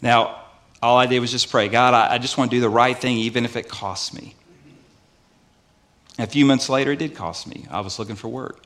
Now, 0.00 0.45
all 0.82 0.98
I 0.98 1.06
did 1.06 1.20
was 1.20 1.30
just 1.30 1.50
pray 1.50 1.68
God, 1.68 1.94
I, 1.94 2.18
just 2.18 2.38
want 2.38 2.50
to 2.50 2.56
do 2.56 2.60
the 2.60 2.68
right 2.68 2.96
thing, 2.96 3.18
even 3.18 3.44
if 3.44 3.56
it 3.56 3.68
costs 3.68 4.12
me. 4.12 4.34
A 6.18 6.26
few 6.26 6.46
months 6.46 6.68
later, 6.68 6.92
it 6.92 6.98
did 6.98 7.14
cost 7.14 7.46
me. 7.46 7.66
I 7.70 7.80
was 7.80 7.98
looking 7.98 8.16
for 8.16 8.28
work. 8.28 8.62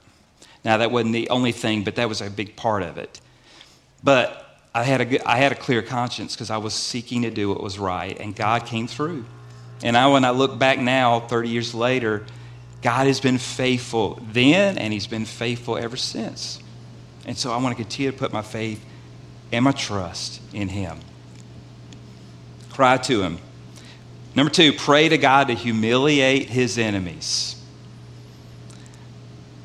Now, 0.64 0.76
that 0.76 0.90
wasn't 0.90 1.14
the 1.14 1.31
only 1.31 1.52
thing, 1.52 1.85
but 1.85 1.97
that 1.97 2.09
was 2.09 2.21
a 2.21 2.31
big 2.31 2.55
part 2.55 2.83
of 2.83 2.99
it. 2.99 3.21
But 4.05 4.59
I 4.75 4.85
had 4.85 5.00
a, 5.00 5.29
I 5.29 5.37
had 5.37 5.52
a 5.52 5.57
clear 5.57 5.83
conscience 5.83 6.35
because 6.35 6.50
I 6.50 6.59
was 6.59 6.75
seeking 6.75 7.23
to 7.23 7.31
do 7.31 7.49
what 7.49 7.62
was 7.62 7.79
right, 7.79 8.19
and 8.21 8.37
God 8.37 8.67
came 8.67 8.87
through. 8.87 9.25
And 9.83 9.97
I, 9.97 10.07
when 10.09 10.25
I 10.25 10.31
look 10.31 10.59
back 10.59 10.79
now, 10.79 11.21
30 11.21 11.49
years 11.49 11.75
later, 11.75 12.25
God 12.83 13.07
has 13.07 13.21
been 13.21 13.38
faithful 13.38 14.21
then, 14.33 14.79
and 14.79 14.93
He's 14.93 15.07
been 15.07 15.25
faithful 15.25 15.76
ever 15.76 15.97
since. 15.97 16.61
And 17.26 17.37
so 17.37 17.52
I 17.52 17.57
want 17.57 17.76
to 17.76 17.83
continue 17.83 18.11
to 18.11 18.17
put 18.17 18.33
my 18.33 18.43
faith 18.43 18.85
and 19.52 19.64
my 19.64 19.73
trust 19.73 20.40
in 20.52 20.69
Him. 20.69 20.99
Cry 22.81 22.97
to 22.97 23.21
Him. 23.21 23.37
Number 24.35 24.51
two, 24.51 24.73
pray 24.73 25.11
to 25.11 25.19
God 25.19 25.49
to 25.49 25.55
humiliate 25.55 26.49
His 26.49 26.79
enemies. 26.79 27.63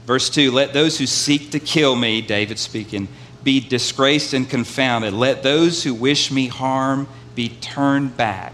Verse 0.05 0.29
2 0.29 0.51
Let 0.51 0.73
those 0.73 0.97
who 0.97 1.05
seek 1.05 1.51
to 1.51 1.61
kill 1.61 1.95
me, 1.95 2.19
David 2.19 2.59
speaking, 2.59 3.07
be 3.41 3.61
disgraced 3.61 4.33
and 4.33 4.49
confounded. 4.49 5.13
Let 5.13 5.43
those 5.43 5.81
who 5.81 5.93
wish 5.93 6.29
me 6.29 6.47
harm 6.47 7.07
be 7.35 7.47
turned 7.47 8.17
back 8.17 8.53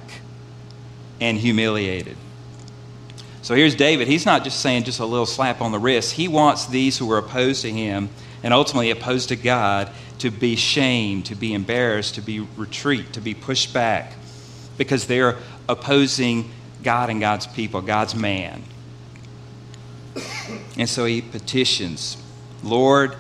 and 1.20 1.40
humiliated. 1.40 2.18
So 3.42 3.56
here's 3.56 3.74
David. 3.74 4.08
He's 4.08 4.28
not 4.28 4.44
just 4.44 4.60
saying 4.60 4.84
just 4.84 5.00
a 5.00 5.06
little 5.08 5.26
slap 5.26 5.60
on 5.60 5.72
the 5.72 5.80
wrist. 5.80 6.14
He 6.14 6.28
wants 6.28 6.68
these 6.68 7.00
who 7.00 7.12
are 7.12 7.18
opposed 7.18 7.64
to 7.64 7.72
him 7.72 8.10
and 8.44 8.54
ultimately 8.54 8.92
opposed 8.92 9.30
to 9.30 9.36
God 9.36 9.90
to 10.20 10.30
be 10.30 10.56
shamed, 10.56 11.26
to 11.26 11.36
be 11.36 11.52
embarrassed, 11.56 12.14
to 12.14 12.22
be 12.22 12.42
retreat, 12.42 13.14
to 13.14 13.22
be 13.22 13.34
pushed 13.34 13.74
back 13.74 14.14
because 14.78 15.08
they're 15.08 15.38
opposing 15.70 16.52
God 16.84 17.10
and 17.10 17.20
God's 17.20 17.48
people, 17.48 17.82
God's 17.82 18.16
man. 18.16 18.64
And 20.78 20.90
so 20.90 21.06
he 21.06 21.22
petitions, 21.22 22.18
Lord, 22.64 23.16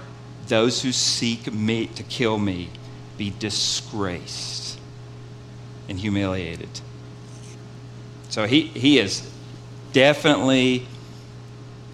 those 0.48 0.81
who 0.81 0.91
seek 0.91 1.51
me 1.53 1.88
to 1.88 2.03
kill 2.03 2.38
me 2.38 2.70
be 3.17 3.34
disgraced 3.39 4.79
and 5.88 6.00
humiliated. 6.00 6.81
So 8.29 8.48
he, 8.48 8.63
he 8.67 8.98
is 8.98 9.29
definitely 9.93 10.88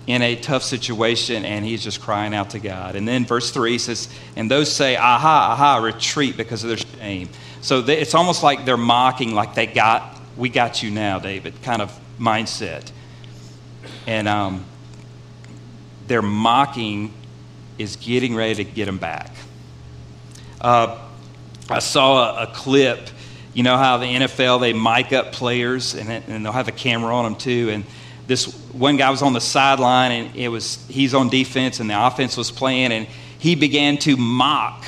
in 0.05 0.21
a 0.21 0.35
tough 0.35 0.63
situation 0.63 1.43
and 1.43 1.65
he's 1.65 1.83
just 1.83 1.99
crying 1.99 2.33
out 2.33 2.51
to 2.51 2.59
God. 2.59 2.95
And 2.95 3.07
then 3.07 3.25
verse 3.25 3.51
3 3.51 3.77
says, 3.77 4.07
And 4.35 4.49
those 4.49 4.71
say, 4.71 4.95
Aha, 4.95 5.49
aha, 5.51 5.77
retreat 5.83 6.37
because 6.37 6.63
of 6.63 6.69
their 6.69 6.77
shame. 6.77 7.29
So 7.61 7.81
they, 7.81 7.97
it's 7.97 8.13
almost 8.13 8.43
like 8.43 8.65
they're 8.65 8.77
mocking, 8.77 9.33
like 9.33 9.55
they 9.55 9.67
got, 9.67 10.19
we 10.37 10.49
got 10.49 10.83
you 10.83 10.91
now, 10.91 11.19
David, 11.19 11.61
kind 11.63 11.81
of 11.81 11.97
mindset. 12.19 12.91
And 14.05 14.27
um, 14.27 14.65
their 16.07 16.21
mocking 16.21 17.13
is 17.77 17.95
getting 17.95 18.35
ready 18.35 18.55
to 18.55 18.63
get 18.63 18.85
them 18.85 18.97
back. 18.97 19.31
Uh, 20.59 20.99
I 21.69 21.79
saw 21.79 22.37
a, 22.37 22.43
a, 22.43 22.47
clip. 22.47 23.09
You 23.53 23.63
know 23.63 23.77
how 23.77 23.97
the 23.97 24.05
NFL 24.05 24.61
they 24.61 24.73
mic 24.73 25.13
up 25.13 25.31
players 25.31 25.95
and, 25.95 26.09
and 26.09 26.45
they'll 26.45 26.51
have 26.51 26.67
a 26.67 26.73
camera 26.73 27.13
on 27.13 27.25
them 27.25 27.35
too. 27.35 27.69
And 27.71 27.83
this 28.27 28.45
one 28.71 28.97
guy 28.97 29.09
was 29.09 29.21
on 29.21 29.33
the 29.33 29.41
sideline 29.41 30.11
and 30.11 30.35
it 30.35 30.49
was 30.49 30.85
he's 30.87 31.13
on 31.13 31.29
defense 31.29 31.79
and 31.79 31.89
the 31.89 32.05
offense 32.05 32.37
was 32.37 32.51
playing 32.51 32.91
and 32.91 33.07
he 33.39 33.55
began 33.55 33.97
to 33.99 34.17
mock 34.17 34.85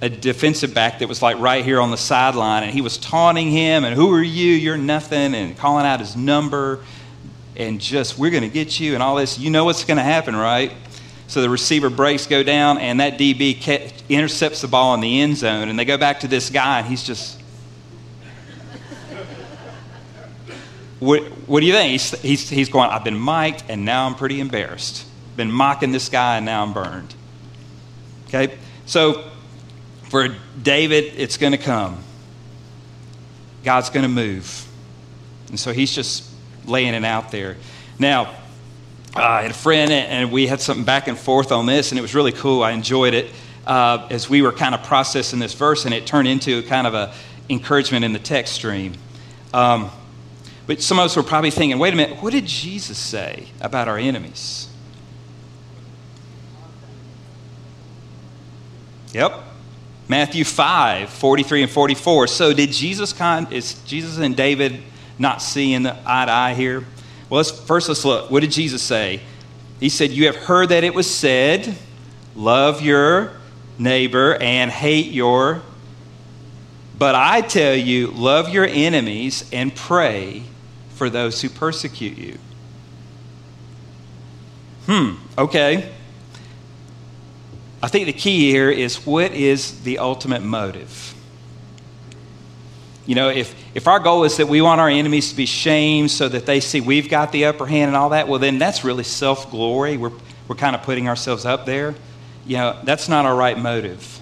a 0.00 0.08
defensive 0.08 0.74
back 0.74 1.00
that 1.00 1.08
was 1.08 1.22
like 1.22 1.38
right 1.38 1.64
here 1.64 1.80
on 1.80 1.90
the 1.90 1.96
sideline 1.96 2.62
and 2.62 2.72
he 2.72 2.80
was 2.80 2.98
taunting 2.98 3.50
him 3.50 3.84
and 3.84 3.96
who 3.96 4.12
are 4.12 4.22
you 4.22 4.52
you're 4.52 4.76
nothing 4.76 5.34
and 5.34 5.56
calling 5.56 5.84
out 5.84 5.98
his 5.98 6.14
number 6.14 6.84
and 7.56 7.80
just 7.80 8.16
we're 8.16 8.30
going 8.30 8.44
to 8.44 8.48
get 8.48 8.78
you 8.78 8.94
and 8.94 9.02
all 9.02 9.16
this 9.16 9.38
you 9.38 9.50
know 9.50 9.64
what's 9.64 9.84
going 9.84 9.96
to 9.96 10.04
happen 10.04 10.36
right 10.36 10.72
so 11.28 11.40
the 11.42 11.50
receiver 11.50 11.90
breaks 11.90 12.26
go 12.26 12.42
down, 12.42 12.78
and 12.78 13.00
that 13.00 13.18
DB 13.18 13.92
intercepts 14.08 14.62
the 14.62 14.68
ball 14.68 14.94
in 14.94 15.00
the 15.00 15.20
end 15.20 15.36
zone. 15.36 15.68
And 15.68 15.78
they 15.78 15.84
go 15.84 15.98
back 15.98 16.20
to 16.20 16.28
this 16.28 16.48
guy, 16.48 16.78
and 16.78 16.88
he's 16.88 17.02
just. 17.02 17.38
what, 21.00 21.22
what 21.46 21.60
do 21.60 21.66
you 21.66 21.74
think? 21.74 21.92
He's, 21.92 22.18
he's, 22.22 22.48
he's 22.48 22.70
going, 22.70 22.88
I've 22.88 23.04
been 23.04 23.22
mic'd, 23.22 23.62
and 23.68 23.84
now 23.84 24.06
I'm 24.06 24.14
pretty 24.14 24.40
embarrassed. 24.40 25.06
Been 25.36 25.52
mocking 25.52 25.92
this 25.92 26.08
guy, 26.08 26.38
and 26.38 26.46
now 26.46 26.62
I'm 26.62 26.72
burned. 26.72 27.14
Okay? 28.28 28.56
So 28.86 29.30
for 30.08 30.34
David, 30.60 31.14
it's 31.16 31.36
going 31.36 31.52
to 31.52 31.58
come. 31.58 31.98
God's 33.64 33.90
going 33.90 34.04
to 34.04 34.08
move. 34.08 34.66
And 35.48 35.58
so 35.58 35.72
he's 35.72 35.92
just 35.94 36.24
laying 36.64 36.94
it 36.94 37.04
out 37.04 37.30
there. 37.30 37.56
Now, 37.98 38.34
uh, 39.16 39.22
I 39.22 39.42
had 39.42 39.50
a 39.50 39.54
friend, 39.54 39.90
and 39.90 40.30
we 40.30 40.46
had 40.46 40.60
something 40.60 40.84
back 40.84 41.08
and 41.08 41.18
forth 41.18 41.52
on 41.52 41.66
this, 41.66 41.92
and 41.92 41.98
it 41.98 42.02
was 42.02 42.14
really 42.14 42.32
cool. 42.32 42.62
I 42.62 42.72
enjoyed 42.72 43.14
it 43.14 43.30
uh, 43.66 44.06
as 44.10 44.30
we 44.30 44.42
were 44.42 44.52
kind 44.52 44.74
of 44.74 44.82
processing 44.82 45.38
this 45.38 45.54
verse, 45.54 45.84
and 45.84 45.94
it 45.94 46.06
turned 46.06 46.28
into 46.28 46.62
kind 46.64 46.86
of 46.86 46.94
a 46.94 47.14
encouragement 47.48 48.04
in 48.04 48.12
the 48.12 48.18
text 48.18 48.54
stream. 48.54 48.94
Um, 49.52 49.90
but 50.66 50.82
some 50.82 50.98
of 50.98 51.06
us 51.06 51.16
were 51.16 51.22
probably 51.22 51.50
thinking, 51.50 51.78
wait 51.78 51.94
a 51.94 51.96
minute, 51.96 52.22
what 52.22 52.32
did 52.32 52.44
Jesus 52.46 52.98
say 52.98 53.48
about 53.60 53.88
our 53.88 53.96
enemies? 53.96 54.68
Yep. 59.14 59.47
Matthew 60.08 60.44
5, 60.44 61.10
43 61.10 61.62
and 61.62 61.70
44. 61.70 62.26
So 62.28 62.54
did 62.54 62.72
Jesus 62.72 63.12
con- 63.12 63.52
is 63.52 63.74
Jesus 63.84 64.18
and 64.18 64.34
David 64.34 64.80
not 65.18 65.42
seeing 65.42 65.86
eye 65.86 66.24
to 66.24 66.32
eye 66.32 66.54
here? 66.54 66.80
Well, 67.28 67.36
let's, 67.36 67.50
first 67.50 67.88
let's 67.88 68.04
look. 68.06 68.30
What 68.30 68.40
did 68.40 68.50
Jesus 68.50 68.82
say? 68.82 69.20
He 69.80 69.90
said, 69.90 70.10
You 70.10 70.26
have 70.26 70.36
heard 70.36 70.70
that 70.70 70.82
it 70.82 70.94
was 70.94 71.08
said, 71.08 71.76
love 72.34 72.80
your 72.80 73.32
neighbor 73.78 74.36
and 74.36 74.70
hate 74.70 75.12
your. 75.12 75.62
But 76.98 77.14
I 77.14 77.42
tell 77.42 77.76
you, 77.76 78.08
love 78.08 78.48
your 78.48 78.66
enemies 78.66 79.48
and 79.52 79.74
pray 79.74 80.42
for 80.94 81.10
those 81.10 81.42
who 81.42 81.48
persecute 81.48 82.18
you. 82.18 82.38
Hmm, 84.86 85.14
okay. 85.36 85.92
I 87.82 87.88
think 87.88 88.06
the 88.06 88.12
key 88.12 88.50
here 88.50 88.70
is 88.70 89.06
what 89.06 89.32
is 89.32 89.82
the 89.82 89.98
ultimate 89.98 90.42
motive? 90.42 91.14
You 93.06 93.14
know, 93.14 93.30
if, 93.30 93.54
if 93.74 93.86
our 93.86 94.00
goal 94.00 94.24
is 94.24 94.36
that 94.36 94.48
we 94.48 94.60
want 94.60 94.80
our 94.80 94.88
enemies 94.88 95.30
to 95.30 95.36
be 95.36 95.46
shamed 95.46 96.10
so 96.10 96.28
that 96.28 96.44
they 96.44 96.60
see 96.60 96.80
we've 96.80 97.08
got 97.08 97.32
the 97.32 97.46
upper 97.46 97.64
hand 97.64 97.88
and 97.88 97.96
all 97.96 98.10
that, 98.10 98.28
well, 98.28 98.38
then 98.38 98.58
that's 98.58 98.84
really 98.84 99.04
self 99.04 99.50
glory. 99.50 99.96
We're, 99.96 100.12
we're 100.46 100.56
kind 100.56 100.76
of 100.76 100.82
putting 100.82 101.08
ourselves 101.08 101.46
up 101.46 101.64
there. 101.64 101.94
You 102.46 102.58
know, 102.58 102.78
that's 102.84 103.08
not 103.08 103.24
our 103.24 103.34
right 103.34 103.58
motive. 103.58 104.20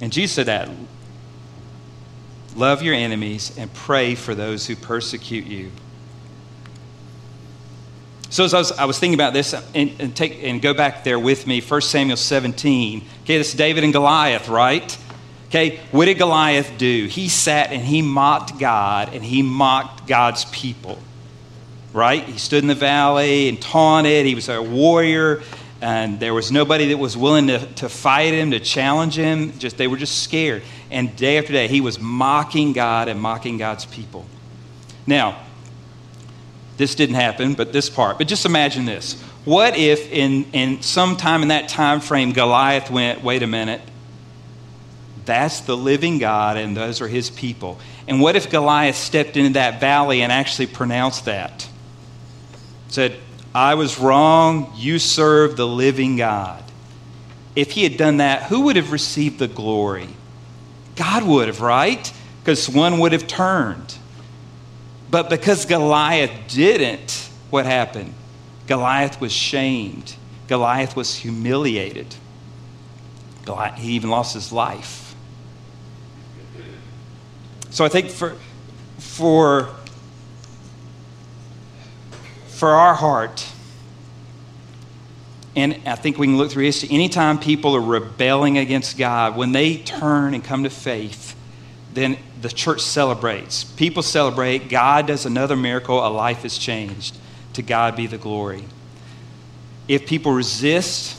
And 0.00 0.12
Jesus 0.12 0.36
said 0.36 0.46
that 0.46 0.68
love 2.54 2.82
your 2.82 2.94
enemies 2.94 3.56
and 3.56 3.72
pray 3.72 4.14
for 4.14 4.34
those 4.34 4.66
who 4.66 4.76
persecute 4.76 5.46
you. 5.46 5.72
So 8.32 8.44
as 8.44 8.54
I 8.54 8.58
was, 8.58 8.72
I 8.72 8.84
was 8.86 8.98
thinking 8.98 9.12
about 9.12 9.34
this, 9.34 9.52
uh, 9.52 9.60
and, 9.74 9.92
and, 9.98 10.16
take, 10.16 10.42
and 10.42 10.62
go 10.62 10.72
back 10.72 11.04
there 11.04 11.18
with 11.18 11.46
me, 11.46 11.60
1 11.60 11.80
Samuel 11.82 12.16
17. 12.16 13.04
Okay, 13.24 13.36
this 13.36 13.50
is 13.50 13.54
David 13.54 13.84
and 13.84 13.92
Goliath, 13.92 14.48
right? 14.48 14.96
Okay, 15.48 15.80
what 15.90 16.06
did 16.06 16.16
Goliath 16.16 16.78
do? 16.78 17.08
He 17.08 17.28
sat 17.28 17.72
and 17.72 17.82
he 17.82 18.00
mocked 18.00 18.58
God 18.58 19.12
and 19.12 19.22
he 19.22 19.42
mocked 19.42 20.06
God's 20.06 20.46
people. 20.46 20.98
Right? 21.92 22.24
He 22.24 22.38
stood 22.38 22.64
in 22.64 22.68
the 22.68 22.74
valley 22.74 23.50
and 23.50 23.60
taunted. 23.60 24.24
He 24.24 24.34
was 24.34 24.48
a 24.48 24.62
warrior, 24.62 25.42
and 25.82 26.18
there 26.18 26.32
was 26.32 26.50
nobody 26.50 26.88
that 26.88 26.96
was 26.96 27.18
willing 27.18 27.48
to, 27.48 27.58
to 27.74 27.90
fight 27.90 28.32
him, 28.32 28.52
to 28.52 28.60
challenge 28.60 29.14
him. 29.14 29.58
Just 29.58 29.76
they 29.76 29.88
were 29.88 29.98
just 29.98 30.22
scared. 30.22 30.62
And 30.90 31.14
day 31.16 31.36
after 31.36 31.52
day, 31.52 31.68
he 31.68 31.82
was 31.82 32.00
mocking 32.00 32.72
God 32.72 33.08
and 33.08 33.20
mocking 33.20 33.58
God's 33.58 33.84
people. 33.84 34.24
Now, 35.06 35.38
this 36.82 36.96
didn't 36.96 37.14
happen, 37.14 37.54
but 37.54 37.72
this 37.72 37.88
part. 37.88 38.18
But 38.18 38.26
just 38.26 38.44
imagine 38.44 38.86
this. 38.86 39.22
What 39.44 39.76
if 39.76 40.10
in, 40.10 40.46
in 40.52 40.82
some 40.82 41.16
time 41.16 41.42
in 41.42 41.48
that 41.48 41.68
time 41.68 42.00
frame 42.00 42.32
Goliath 42.32 42.90
went, 42.90 43.22
wait 43.22 43.44
a 43.44 43.46
minute, 43.46 43.80
that's 45.24 45.60
the 45.60 45.76
living 45.76 46.18
God 46.18 46.56
and 46.56 46.76
those 46.76 47.00
are 47.00 47.06
his 47.06 47.30
people. 47.30 47.78
And 48.08 48.20
what 48.20 48.34
if 48.34 48.50
Goliath 48.50 48.96
stepped 48.96 49.36
into 49.36 49.52
that 49.52 49.78
valley 49.78 50.22
and 50.22 50.32
actually 50.32 50.66
pronounced 50.66 51.26
that? 51.26 51.68
Said, 52.88 53.16
I 53.54 53.76
was 53.76 54.00
wrong, 54.00 54.72
you 54.74 54.98
serve 54.98 55.56
the 55.56 55.68
living 55.68 56.16
God. 56.16 56.64
If 57.54 57.70
he 57.70 57.84
had 57.84 57.96
done 57.96 58.16
that, 58.16 58.44
who 58.44 58.62
would 58.62 58.74
have 58.74 58.90
received 58.90 59.38
the 59.38 59.46
glory? 59.46 60.08
God 60.96 61.22
would 61.22 61.46
have, 61.46 61.60
right? 61.60 62.12
Because 62.42 62.68
one 62.68 62.98
would 62.98 63.12
have 63.12 63.28
turned. 63.28 63.98
But 65.12 65.28
because 65.28 65.66
Goliath 65.66 66.30
didn't, 66.48 67.28
what 67.50 67.66
happened? 67.66 68.14
Goliath 68.66 69.20
was 69.20 69.30
shamed. 69.30 70.16
Goliath 70.48 70.96
was 70.96 71.14
humiliated. 71.14 72.06
Goliath, 73.44 73.78
he 73.78 73.92
even 73.92 74.08
lost 74.08 74.32
his 74.32 74.52
life. 74.52 75.14
So 77.68 77.84
I 77.84 77.90
think 77.90 78.08
for, 78.08 78.36
for, 78.96 79.68
for 82.46 82.70
our 82.70 82.94
heart, 82.94 83.46
and 85.54 85.78
I 85.84 85.96
think 85.96 86.16
we 86.16 86.26
can 86.26 86.38
look 86.38 86.52
through 86.52 86.64
history, 86.64 86.88
anytime 86.90 87.38
people 87.38 87.76
are 87.76 87.82
rebelling 87.82 88.56
against 88.56 88.96
God, 88.96 89.36
when 89.36 89.52
they 89.52 89.76
turn 89.76 90.32
and 90.32 90.42
come 90.42 90.62
to 90.62 90.70
faith, 90.70 91.36
then 91.92 92.16
the 92.42 92.48
church 92.48 92.80
celebrates. 92.80 93.64
People 93.64 94.02
celebrate. 94.02 94.68
God 94.68 95.06
does 95.06 95.24
another 95.26 95.56
miracle. 95.56 96.04
A 96.04 96.08
life 96.08 96.44
is 96.44 96.58
changed. 96.58 97.16
To 97.54 97.62
God 97.62 97.96
be 97.96 98.06
the 98.06 98.18
glory. 98.18 98.64
If 99.88 100.06
people 100.06 100.32
resist, 100.32 101.18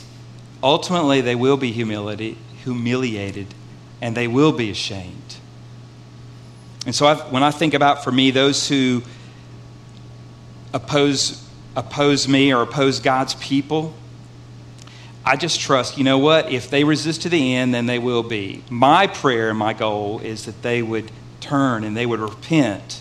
ultimately 0.62 1.20
they 1.20 1.34
will 1.34 1.56
be 1.56 1.72
humility, 1.72 2.36
humiliated 2.62 3.54
and 4.00 4.16
they 4.16 4.28
will 4.28 4.52
be 4.52 4.70
ashamed. 4.70 5.36
And 6.86 6.94
so 6.94 7.06
I've, 7.06 7.32
when 7.32 7.42
I 7.42 7.50
think 7.50 7.72
about, 7.72 8.04
for 8.04 8.12
me, 8.12 8.30
those 8.30 8.68
who 8.68 9.02
oppose, 10.74 11.42
oppose 11.76 12.28
me 12.28 12.52
or 12.52 12.62
oppose 12.62 13.00
God's 13.00 13.34
people, 13.36 13.94
I 15.26 15.36
just 15.36 15.58
trust, 15.58 15.96
you 15.96 16.04
know 16.04 16.18
what? 16.18 16.52
If 16.52 16.68
they 16.68 16.84
resist 16.84 17.22
to 17.22 17.28
the 17.30 17.54
end, 17.54 17.72
then 17.72 17.86
they 17.86 17.98
will 17.98 18.22
be. 18.22 18.62
My 18.68 19.06
prayer 19.06 19.48
and 19.48 19.58
my 19.58 19.72
goal 19.72 20.20
is 20.20 20.44
that 20.44 20.60
they 20.62 20.82
would 20.82 21.10
turn 21.40 21.84
and 21.84 21.96
they 21.96 22.04
would 22.04 22.20
repent 22.20 23.00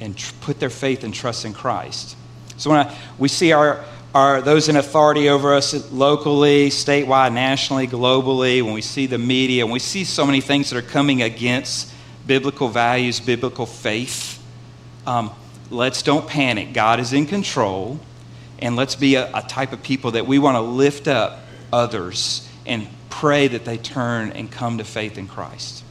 and 0.00 0.16
tr- 0.16 0.32
put 0.40 0.60
their 0.60 0.70
faith 0.70 1.04
and 1.04 1.12
trust 1.12 1.44
in 1.44 1.52
Christ. 1.52 2.16
So 2.56 2.70
when 2.70 2.86
I, 2.86 2.96
we 3.18 3.28
see 3.28 3.52
our, 3.52 3.84
our, 4.14 4.40
those 4.40 4.68
in 4.68 4.76
authority 4.76 5.28
over 5.28 5.54
us 5.54 5.92
locally, 5.92 6.70
statewide, 6.70 7.34
nationally, 7.34 7.86
globally, 7.86 8.62
when 8.62 8.72
we 8.72 8.82
see 8.82 9.06
the 9.06 9.18
media, 9.18 9.66
when 9.66 9.74
we 9.74 9.78
see 9.78 10.04
so 10.04 10.24
many 10.24 10.40
things 10.40 10.70
that 10.70 10.78
are 10.78 10.88
coming 10.88 11.22
against 11.22 11.92
biblical 12.26 12.68
values, 12.68 13.20
biblical 13.20 13.66
faith, 13.66 14.42
um, 15.06 15.30
let's 15.70 16.02
don't 16.02 16.26
panic. 16.26 16.72
God 16.72 16.98
is 16.98 17.12
in 17.12 17.26
control. 17.26 18.00
And 18.62 18.76
let's 18.76 18.94
be 18.94 19.16
a, 19.16 19.28
a 19.34 19.42
type 19.42 19.72
of 19.72 19.82
people 19.82 20.12
that 20.12 20.26
we 20.26 20.38
want 20.38 20.54
to 20.54 20.60
lift 20.60 21.08
up 21.08 21.40
others 21.72 22.48
and 22.64 22.86
pray 23.10 23.48
that 23.48 23.64
they 23.64 23.76
turn 23.76 24.30
and 24.30 24.50
come 24.50 24.78
to 24.78 24.84
faith 24.84 25.18
in 25.18 25.26
Christ. 25.26 25.84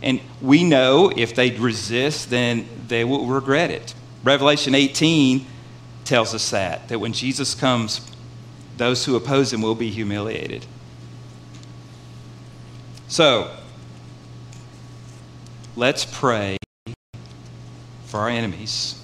And 0.00 0.20
we 0.40 0.62
know 0.62 1.12
if 1.14 1.34
they 1.34 1.50
resist, 1.50 2.30
then 2.30 2.66
they 2.86 3.04
will 3.04 3.26
regret 3.26 3.72
it. 3.72 3.92
Revelation 4.22 4.74
18 4.74 5.44
tells 6.04 6.32
us 6.32 6.50
that, 6.50 6.88
that 6.88 7.00
when 7.00 7.12
Jesus 7.12 7.56
comes, 7.56 8.08
those 8.76 9.04
who 9.04 9.16
oppose 9.16 9.52
him 9.52 9.60
will 9.60 9.74
be 9.74 9.90
humiliated. 9.90 10.64
So, 13.08 13.52
let's 15.74 16.04
pray 16.04 16.56
for 18.06 18.20
our 18.20 18.28
enemies. 18.28 19.02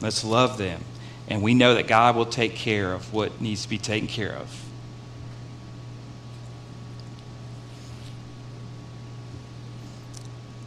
Let's 0.00 0.24
love 0.24 0.56
them. 0.56 0.84
And 1.30 1.42
we 1.42 1.54
know 1.54 1.74
that 1.74 1.86
God 1.86 2.16
will 2.16 2.26
take 2.26 2.56
care 2.56 2.92
of 2.92 3.14
what 3.14 3.40
needs 3.40 3.62
to 3.62 3.68
be 3.68 3.78
taken 3.78 4.08
care 4.08 4.34
of. 4.34 4.64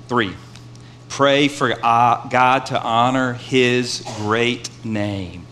Three, 0.07 0.33
pray 1.09 1.49
for 1.49 1.73
uh, 1.83 2.27
God 2.29 2.67
to 2.67 2.81
honor 2.81 3.33
his 3.33 4.03
great 4.17 4.69
name. 4.85 5.45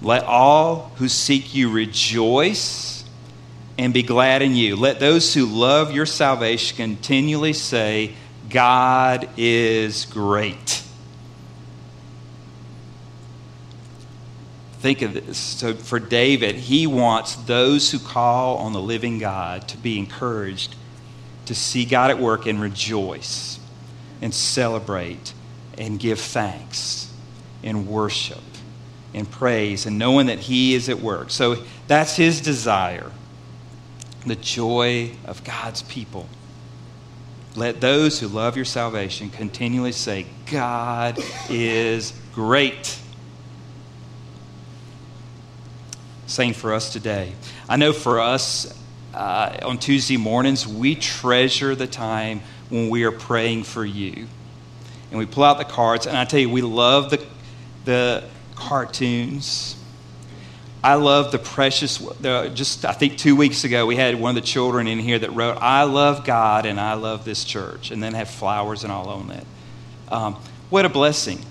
Let 0.00 0.24
all 0.24 0.92
who 0.96 1.08
seek 1.08 1.54
you 1.54 1.70
rejoice 1.70 3.04
and 3.78 3.94
be 3.94 4.02
glad 4.02 4.42
in 4.42 4.54
you. 4.54 4.76
Let 4.76 4.98
those 4.98 5.32
who 5.34 5.46
love 5.46 5.92
your 5.92 6.06
salvation 6.06 6.76
continually 6.76 7.52
say, 7.52 8.14
God 8.48 9.28
is 9.36 10.04
great. 10.06 10.81
Think 14.82 15.02
of 15.02 15.14
this. 15.14 15.38
So, 15.38 15.74
for 15.74 16.00
David, 16.00 16.56
he 16.56 16.88
wants 16.88 17.36
those 17.36 17.92
who 17.92 18.00
call 18.00 18.56
on 18.58 18.72
the 18.72 18.82
living 18.82 19.20
God 19.20 19.68
to 19.68 19.76
be 19.76 19.96
encouraged 19.96 20.74
to 21.46 21.54
see 21.54 21.84
God 21.84 22.10
at 22.10 22.18
work 22.18 22.46
and 22.46 22.60
rejoice 22.60 23.60
and 24.20 24.34
celebrate 24.34 25.34
and 25.78 26.00
give 26.00 26.18
thanks 26.18 27.12
and 27.62 27.86
worship 27.86 28.42
and 29.14 29.30
praise 29.30 29.86
and 29.86 29.98
knowing 29.98 30.26
that 30.26 30.40
He 30.40 30.74
is 30.74 30.88
at 30.88 30.98
work. 30.98 31.30
So 31.30 31.62
that's 31.86 32.16
His 32.16 32.40
desire 32.40 33.10
the 34.26 34.36
joy 34.36 35.10
of 35.26 35.44
God's 35.44 35.82
people. 35.82 36.28
Let 37.54 37.80
those 37.80 38.18
who 38.18 38.28
love 38.28 38.56
your 38.56 38.64
salvation 38.64 39.30
continually 39.30 39.92
say, 39.92 40.26
God 40.50 41.18
is 41.50 42.12
great. 42.32 42.98
Same 46.26 46.54
for 46.54 46.72
us 46.72 46.92
today. 46.92 47.32
I 47.68 47.76
know 47.76 47.92
for 47.92 48.20
us 48.20 48.78
uh, 49.14 49.58
on 49.62 49.78
Tuesday 49.78 50.16
mornings, 50.16 50.66
we 50.66 50.94
treasure 50.94 51.74
the 51.74 51.86
time 51.86 52.40
when 52.70 52.88
we 52.88 53.04
are 53.04 53.12
praying 53.12 53.64
for 53.64 53.84
you. 53.84 54.26
And 55.10 55.18
we 55.18 55.26
pull 55.26 55.44
out 55.44 55.58
the 55.58 55.64
cards, 55.64 56.06
and 56.06 56.16
I 56.16 56.24
tell 56.24 56.40
you, 56.40 56.48
we 56.48 56.62
love 56.62 57.10
the, 57.10 57.22
the 57.84 58.24
cartoons. 58.54 59.76
I 60.82 60.94
love 60.94 61.32
the 61.32 61.38
precious, 61.38 61.98
the, 61.98 62.50
just 62.54 62.84
I 62.84 62.92
think 62.92 63.18
two 63.18 63.36
weeks 63.36 63.64
ago, 63.64 63.84
we 63.84 63.96
had 63.96 64.18
one 64.18 64.30
of 64.30 64.42
the 64.42 64.46
children 64.46 64.86
in 64.86 64.98
here 64.98 65.18
that 65.18 65.30
wrote, 65.32 65.58
I 65.60 65.82
love 65.82 66.24
God 66.24 66.64
and 66.64 66.80
I 66.80 66.94
love 66.94 67.24
this 67.24 67.44
church, 67.44 67.90
and 67.90 68.02
then 68.02 68.14
have 68.14 68.30
flowers 68.30 68.84
and 68.84 68.92
all 68.92 69.08
on 69.08 69.28
that. 69.28 69.44
Um, 70.08 70.34
what 70.70 70.86
a 70.86 70.88
blessing. 70.88 71.44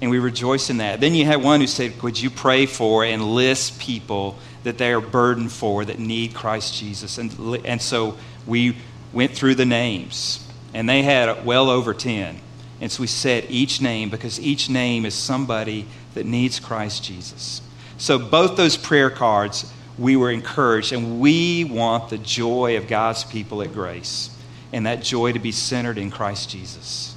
And 0.00 0.10
we 0.10 0.18
rejoice 0.18 0.70
in 0.70 0.78
that. 0.78 1.00
Then 1.00 1.14
you 1.14 1.26
had 1.26 1.42
one 1.42 1.60
who 1.60 1.66
said, 1.66 2.00
Would 2.02 2.20
you 2.20 2.30
pray 2.30 2.66
for 2.66 3.04
and 3.04 3.22
list 3.34 3.78
people 3.78 4.38
that 4.62 4.78
they 4.78 4.92
are 4.92 5.00
burdened 5.00 5.52
for 5.52 5.84
that 5.84 5.98
need 5.98 6.34
Christ 6.34 6.74
Jesus. 6.74 7.18
And, 7.18 7.32
and 7.64 7.80
so 7.80 8.16
we 8.46 8.76
went 9.12 9.32
through 9.32 9.54
the 9.54 9.66
names, 9.66 10.46
and 10.74 10.88
they 10.88 11.02
had 11.02 11.44
well 11.44 11.70
over 11.70 11.94
10. 11.94 12.38
And 12.80 12.90
so 12.90 13.02
we 13.02 13.06
said 13.06 13.46
each 13.48 13.80
name 13.80 14.10
because 14.10 14.40
each 14.40 14.70
name 14.70 15.04
is 15.04 15.14
somebody 15.14 15.86
that 16.14 16.26
needs 16.26 16.60
Christ 16.60 17.04
Jesus. 17.04 17.62
So 17.98 18.18
both 18.18 18.56
those 18.56 18.76
prayer 18.76 19.10
cards, 19.10 19.70
we 19.98 20.16
were 20.16 20.30
encouraged, 20.30 20.92
and 20.92 21.20
we 21.20 21.64
want 21.64 22.08
the 22.10 22.18
joy 22.18 22.76
of 22.76 22.88
God's 22.88 23.24
people 23.24 23.62
at 23.62 23.72
Grace, 23.72 24.30
and 24.72 24.86
that 24.86 25.02
joy 25.02 25.32
to 25.32 25.38
be 25.38 25.52
centered 25.52 25.98
in 25.98 26.10
Christ 26.10 26.48
Jesus. 26.50 27.09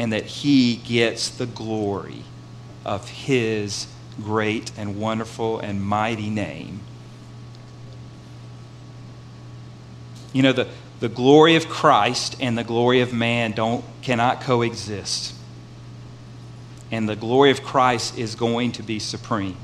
And 0.00 0.14
that 0.14 0.24
He 0.24 0.76
gets 0.76 1.28
the 1.28 1.44
glory 1.44 2.22
of 2.86 3.06
His 3.06 3.86
great 4.16 4.72
and 4.78 4.98
wonderful 4.98 5.60
and 5.60 5.82
mighty 5.82 6.30
name. 6.30 6.80
You 10.32 10.42
know, 10.42 10.52
the, 10.52 10.68
the 11.00 11.10
glory 11.10 11.56
of 11.56 11.68
Christ 11.68 12.36
and 12.40 12.56
the 12.56 12.64
glory 12.64 13.02
of 13.02 13.12
man 13.12 13.52
don't, 13.52 13.84
cannot 14.00 14.40
coexist. 14.40 15.34
And 16.90 17.06
the 17.06 17.16
glory 17.16 17.50
of 17.50 17.62
Christ 17.62 18.18
is 18.18 18.34
going 18.34 18.72
to 18.72 18.82
be 18.82 18.98
supreme. 18.98 19.56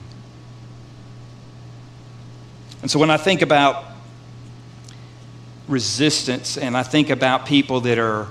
And 2.83 2.91
so 2.91 2.99
when 2.99 3.11
I 3.11 3.17
think 3.17 3.41
about 3.43 3.85
resistance 5.67 6.57
and 6.57 6.77
I 6.77 6.83
think 6.83 7.11
about 7.11 7.47
people 7.47 7.81
that 7.81 7.99
are 7.99 8.29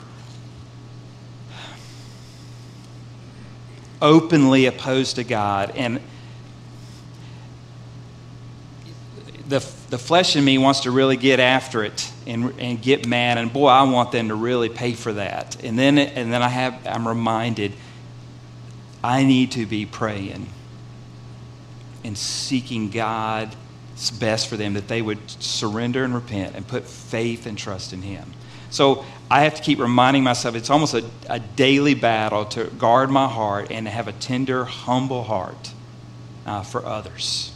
openly 4.06 4.68
opposed 4.68 5.16
to 5.16 5.24
God 5.24 5.72
and 5.76 6.00
the, 9.48 9.60
the 9.90 9.98
flesh 9.98 10.36
in 10.36 10.44
me 10.44 10.58
wants 10.58 10.82
to 10.82 10.92
really 10.92 11.18
get 11.18 11.40
after 11.40 11.84
it 11.84 12.12
and, 12.26 12.54
and 12.60 12.82
get 12.82 13.08
mad. 13.08 13.38
And 13.38 13.52
boy, 13.52 13.68
I 13.68 13.84
want 13.84 14.12
them 14.12 14.30
to 14.30 14.36
really 14.36 14.70
pay 14.70 14.94
for 14.94 15.14
that. 15.14 15.64
And 15.64 15.78
then, 15.78 15.98
and 15.98 16.32
then 16.32 16.42
I 16.42 16.50
have, 16.50 16.86
I'm 16.86 17.08
reminded 17.08 17.74
I 19.04 19.24
need 19.24 19.52
to 19.52 19.66
be 19.66 19.86
praying 19.86 20.48
and 22.04 22.18
seeking 22.18 22.90
God's 22.90 23.56
best 24.20 24.48
for 24.48 24.58
them, 24.58 24.74
that 24.74 24.88
they 24.88 25.02
would 25.02 25.20
surrender 25.42 26.04
and 26.04 26.14
repent 26.14 26.56
and 26.56 26.68
put 26.68 26.86
faith 26.86 27.46
and 27.46 27.58
trust 27.58 27.94
in 27.94 28.02
Him. 28.02 28.34
So 28.76 29.06
I 29.32 29.46
have 29.46 29.56
to 29.56 29.62
keep 29.62 29.80
reminding 29.80 30.26
myself 30.26 30.54
it's 30.54 30.70
almost 30.70 30.96
a, 30.96 31.06
a 31.30 31.40
daily 31.40 31.94
battle 31.94 32.44
to 32.48 32.66
guard 32.66 33.10
my 33.10 33.26
heart 33.26 33.72
and 33.72 33.86
to 33.86 33.90
have 33.90 34.10
a 34.10 34.12
tender, 34.12 34.66
humble 34.66 35.24
heart 35.24 35.72
uh, 36.46 36.62
for 36.62 36.86
others. 36.86 37.54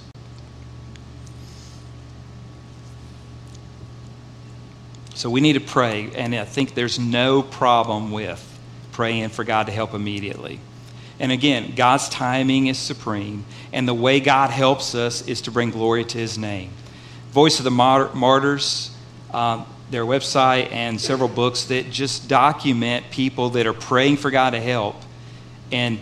So 5.13 5.29
we 5.29 5.41
need 5.41 5.53
to 5.53 5.59
pray, 5.59 6.09
and 6.15 6.33
I 6.33 6.45
think 6.45 6.73
there's 6.73 6.97
no 6.97 7.41
problem 7.43 8.13
with 8.13 8.41
praying 8.93 9.27
for 9.27 9.43
God 9.43 9.65
to 9.65 9.73
help 9.73 9.93
immediately. 9.93 10.61
And 11.19 11.33
again, 11.33 11.73
God's 11.75 12.07
timing 12.07 12.67
is 12.67 12.77
supreme, 12.77 13.43
and 13.73 13.85
the 13.85 13.93
way 13.93 14.21
God 14.21 14.51
helps 14.51 14.95
us 14.95 15.27
is 15.27 15.41
to 15.41 15.51
bring 15.51 15.71
glory 15.71 16.05
to 16.05 16.17
His 16.17 16.37
name. 16.37 16.71
Voice 17.33 17.59
of 17.59 17.65
the 17.65 17.71
Martyrs, 17.71 18.95
um, 19.33 19.65
their 19.89 20.05
website, 20.05 20.71
and 20.71 20.99
several 20.99 21.29
books 21.29 21.65
that 21.65 21.89
just 21.89 22.27
document 22.27 23.09
people 23.11 23.51
that 23.51 23.65
are 23.65 23.73
praying 23.73 24.17
for 24.17 24.29
God 24.29 24.51
to 24.51 24.59
help. 24.59 24.95
And, 25.71 25.99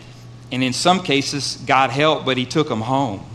and 0.52 0.64
in 0.64 0.74
some 0.74 1.02
cases, 1.02 1.58
God 1.66 1.90
helped, 1.90 2.26
but 2.26 2.38
He 2.38 2.46
took 2.46 2.68
them 2.68 2.82
home. 2.82 3.26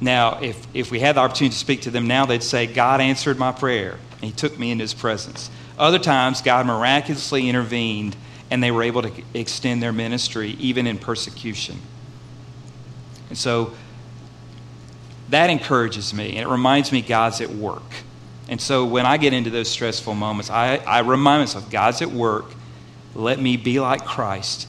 Now, 0.00 0.40
if, 0.40 0.66
if 0.74 0.90
we 0.90 1.00
had 1.00 1.16
the 1.16 1.20
opportunity 1.20 1.52
to 1.52 1.58
speak 1.58 1.82
to 1.82 1.90
them 1.90 2.06
now, 2.06 2.26
they'd 2.26 2.42
say, 2.42 2.66
God 2.66 3.00
answered 3.00 3.38
my 3.38 3.52
prayer, 3.52 3.98
and 4.12 4.24
He 4.24 4.32
took 4.32 4.58
me 4.58 4.70
into 4.70 4.82
His 4.82 4.94
presence. 4.94 5.50
Other 5.78 5.98
times, 5.98 6.42
God 6.42 6.66
miraculously 6.66 7.48
intervened, 7.48 8.16
and 8.50 8.62
they 8.62 8.70
were 8.70 8.82
able 8.82 9.02
to 9.02 9.12
extend 9.32 9.82
their 9.82 9.92
ministry 9.92 10.50
even 10.58 10.86
in 10.86 10.98
persecution. 10.98 11.78
And 13.28 13.38
so 13.38 13.74
that 15.30 15.50
encourages 15.50 16.12
me, 16.12 16.36
and 16.36 16.48
it 16.48 16.48
reminds 16.48 16.92
me 16.92 17.00
God's 17.00 17.40
at 17.40 17.50
work. 17.50 18.03
And 18.48 18.60
so 18.60 18.84
when 18.84 19.06
I 19.06 19.16
get 19.16 19.32
into 19.32 19.50
those 19.50 19.68
stressful 19.68 20.14
moments, 20.14 20.50
I, 20.50 20.76
I 20.76 21.00
remind 21.00 21.42
myself 21.42 21.70
God's 21.70 22.02
at 22.02 22.10
work. 22.10 22.46
Let 23.14 23.40
me 23.40 23.56
be 23.56 23.80
like 23.80 24.04
Christ. 24.04 24.68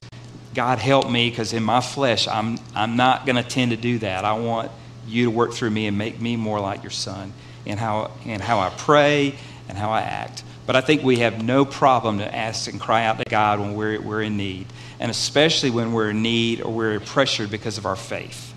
God 0.53 0.79
help 0.79 1.09
me 1.09 1.29
because 1.29 1.51
in 1.51 1.63
my 1.63 1.81
flesh, 1.81 2.27
I'm, 2.27 2.57
I'm 2.73 2.95
not 2.95 3.25
going 3.25 3.35
to 3.35 3.43
tend 3.43 3.71
to 3.71 3.77
do 3.77 3.99
that. 3.99 4.23
I 4.23 4.33
want 4.33 4.71
you 5.05 5.25
to 5.25 5.31
work 5.31 5.53
through 5.53 5.71
me 5.71 5.87
and 5.87 5.97
make 5.97 6.21
me 6.21 6.37
more 6.37 6.59
like 6.59 6.83
your 6.83 6.91
son 6.91 7.33
in 7.65 7.77
how, 7.77 8.11
in 8.23 8.39
how 8.39 8.59
I 8.59 8.69
pray 8.69 9.35
and 9.67 9.77
how 9.77 9.91
I 9.91 10.01
act. 10.01 10.43
But 10.65 10.75
I 10.75 10.81
think 10.81 11.03
we 11.03 11.17
have 11.17 11.43
no 11.43 11.65
problem 11.65 12.19
to 12.19 12.35
ask 12.35 12.69
and 12.71 12.79
cry 12.79 13.05
out 13.05 13.17
to 13.19 13.25
God 13.25 13.59
when 13.59 13.75
we're, 13.75 14.01
we're 14.01 14.21
in 14.21 14.37
need, 14.37 14.67
and 14.99 15.11
especially 15.11 15.69
when 15.69 15.93
we're 15.93 16.11
in 16.11 16.21
need 16.21 16.61
or 16.61 16.73
we're 16.73 16.99
pressured 16.99 17.51
because 17.51 17.77
of 17.77 17.85
our 17.85 17.95
faith. 17.95 18.53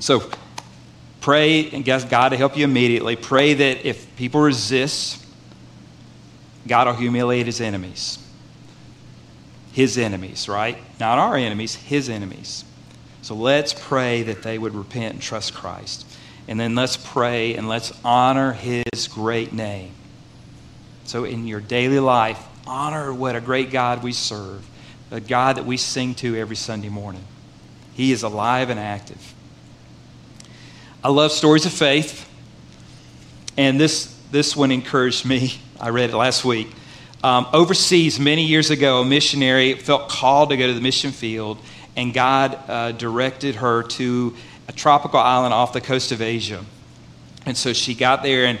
So 0.00 0.30
pray 1.20 1.70
and 1.70 1.88
ask 1.88 2.08
God 2.08 2.30
to 2.30 2.36
help 2.36 2.56
you 2.56 2.64
immediately. 2.64 3.16
Pray 3.16 3.54
that 3.54 3.86
if 3.86 4.14
people 4.16 4.40
resist, 4.40 5.24
God 6.66 6.86
will 6.86 6.94
humiliate 6.94 7.46
his 7.46 7.60
enemies. 7.60 8.18
His 9.72 9.98
enemies, 9.98 10.48
right? 10.48 10.78
Not 10.98 11.18
our 11.18 11.36
enemies, 11.36 11.74
his 11.74 12.08
enemies. 12.08 12.64
So 13.22 13.34
let's 13.34 13.74
pray 13.74 14.22
that 14.24 14.42
they 14.42 14.58
would 14.58 14.74
repent 14.74 15.14
and 15.14 15.22
trust 15.22 15.54
Christ. 15.54 16.06
And 16.48 16.58
then 16.58 16.74
let's 16.74 16.96
pray 16.96 17.54
and 17.54 17.68
let's 17.68 17.92
honor 18.04 18.52
his 18.52 19.08
great 19.08 19.52
name. 19.52 19.92
So 21.04 21.24
in 21.24 21.46
your 21.46 21.60
daily 21.60 22.00
life, 22.00 22.42
honor 22.66 23.12
what 23.12 23.36
a 23.36 23.40
great 23.40 23.70
God 23.70 24.02
we 24.02 24.12
serve, 24.12 24.66
a 25.10 25.20
God 25.20 25.56
that 25.56 25.66
we 25.66 25.76
sing 25.76 26.14
to 26.16 26.36
every 26.36 26.56
Sunday 26.56 26.88
morning. 26.88 27.24
He 27.94 28.12
is 28.12 28.22
alive 28.22 28.70
and 28.70 28.80
active. 28.80 29.34
I 31.02 31.08
love 31.08 31.32
stories 31.32 31.64
of 31.64 31.72
faith. 31.72 32.28
And 33.56 33.80
this, 33.80 34.14
this 34.30 34.54
one 34.54 34.70
encouraged 34.70 35.24
me. 35.24 35.54
I 35.80 35.88
read 35.88 36.10
it 36.10 36.16
last 36.16 36.44
week. 36.44 36.68
Um, 37.24 37.46
overseas, 37.54 38.20
many 38.20 38.44
years 38.44 38.70
ago, 38.70 39.00
a 39.00 39.04
missionary 39.04 39.74
felt 39.74 40.10
called 40.10 40.50
to 40.50 40.58
go 40.58 40.66
to 40.66 40.74
the 40.74 40.80
mission 40.80 41.10
field 41.10 41.58
and 41.96 42.12
God 42.12 42.58
uh, 42.68 42.92
directed 42.92 43.56
her 43.56 43.82
to 43.82 44.36
a 44.68 44.72
tropical 44.72 45.18
island 45.18 45.54
off 45.54 45.72
the 45.72 45.80
coast 45.80 46.12
of 46.12 46.20
Asia. 46.20 46.64
And 47.46 47.56
so 47.56 47.72
she 47.72 47.94
got 47.94 48.22
there 48.22 48.44
and 48.44 48.58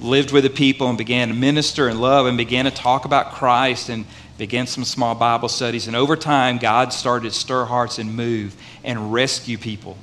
lived 0.00 0.30
with 0.30 0.44
the 0.44 0.50
people 0.50 0.88
and 0.88 0.98
began 0.98 1.28
to 1.28 1.34
minister 1.34 1.88
and 1.88 2.00
love 2.00 2.26
and 2.26 2.36
began 2.36 2.66
to 2.66 2.70
talk 2.70 3.06
about 3.06 3.32
Christ 3.32 3.88
and 3.88 4.04
began 4.36 4.66
some 4.66 4.84
small 4.84 5.14
Bible 5.14 5.48
studies. 5.48 5.86
And 5.86 5.96
over 5.96 6.16
time, 6.16 6.58
God 6.58 6.92
started 6.92 7.30
to 7.30 7.34
stir 7.34 7.64
hearts 7.64 7.98
and 7.98 8.14
move 8.14 8.54
and 8.84 9.12
rescue 9.12 9.56
people. 9.56 9.96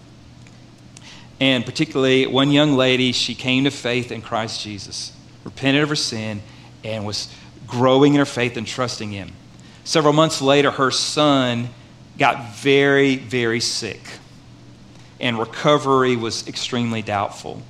And 1.39 1.65
particularly, 1.65 2.27
one 2.27 2.51
young 2.51 2.73
lady, 2.73 3.11
she 3.11 3.33
came 3.33 3.63
to 3.63 3.71
faith 3.71 4.11
in 4.11 4.21
Christ 4.21 4.61
Jesus, 4.61 5.13
repented 5.43 5.83
of 5.83 5.89
her 5.89 5.95
sin, 5.95 6.41
and 6.83 7.05
was 7.05 7.33
growing 7.65 8.13
in 8.13 8.19
her 8.19 8.25
faith 8.25 8.57
and 8.57 8.67
trusting 8.67 9.11
Him. 9.11 9.31
Several 9.83 10.13
months 10.13 10.41
later, 10.41 10.71
her 10.71 10.91
son 10.91 11.69
got 12.17 12.55
very, 12.55 13.15
very 13.15 13.61
sick, 13.61 14.01
and 15.19 15.39
recovery 15.39 16.15
was 16.15 16.47
extremely 16.47 17.01
doubtful. 17.01 17.61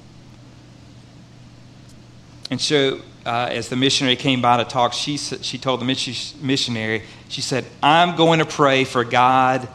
And 2.49 2.59
so, 2.59 3.01
uh, 3.25 3.49
as 3.51 3.69
the 3.69 3.75
missionary 3.75 4.15
came 4.15 4.41
by 4.41 4.57
to 4.57 4.65
talk, 4.65 4.93
she, 4.93 5.17
she 5.17 5.59
told 5.59 5.81
the 5.81 5.85
missionary, 5.85 7.03
she 7.27 7.41
said, 7.41 7.65
I'm 7.83 8.15
going 8.15 8.39
to 8.39 8.45
pray 8.45 8.85
for 8.85 9.03
God 9.03 9.67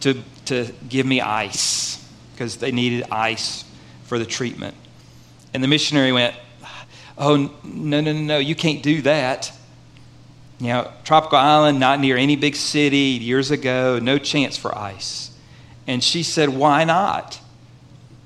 to, 0.00 0.20
to 0.46 0.72
give 0.88 1.06
me 1.06 1.20
ice, 1.20 1.99
because 2.40 2.56
they 2.56 2.72
needed 2.72 3.04
ice 3.12 3.66
for 4.04 4.18
the 4.18 4.24
treatment. 4.24 4.74
And 5.52 5.62
the 5.62 5.68
missionary 5.68 6.10
went, 6.10 6.34
Oh, 7.18 7.36
no, 7.36 8.00
no, 8.00 8.00
no, 8.00 8.12
no, 8.14 8.38
you 8.38 8.54
can't 8.54 8.82
do 8.82 9.02
that. 9.02 9.52
You 10.58 10.68
know, 10.68 10.90
tropical 11.04 11.36
island, 11.36 11.78
not 11.78 12.00
near 12.00 12.16
any 12.16 12.36
big 12.36 12.56
city, 12.56 13.18
years 13.20 13.50
ago, 13.50 13.98
no 14.00 14.16
chance 14.16 14.56
for 14.56 14.74
ice. 14.74 15.32
And 15.86 16.02
she 16.02 16.22
said, 16.22 16.48
Why 16.48 16.84
not? 16.84 17.38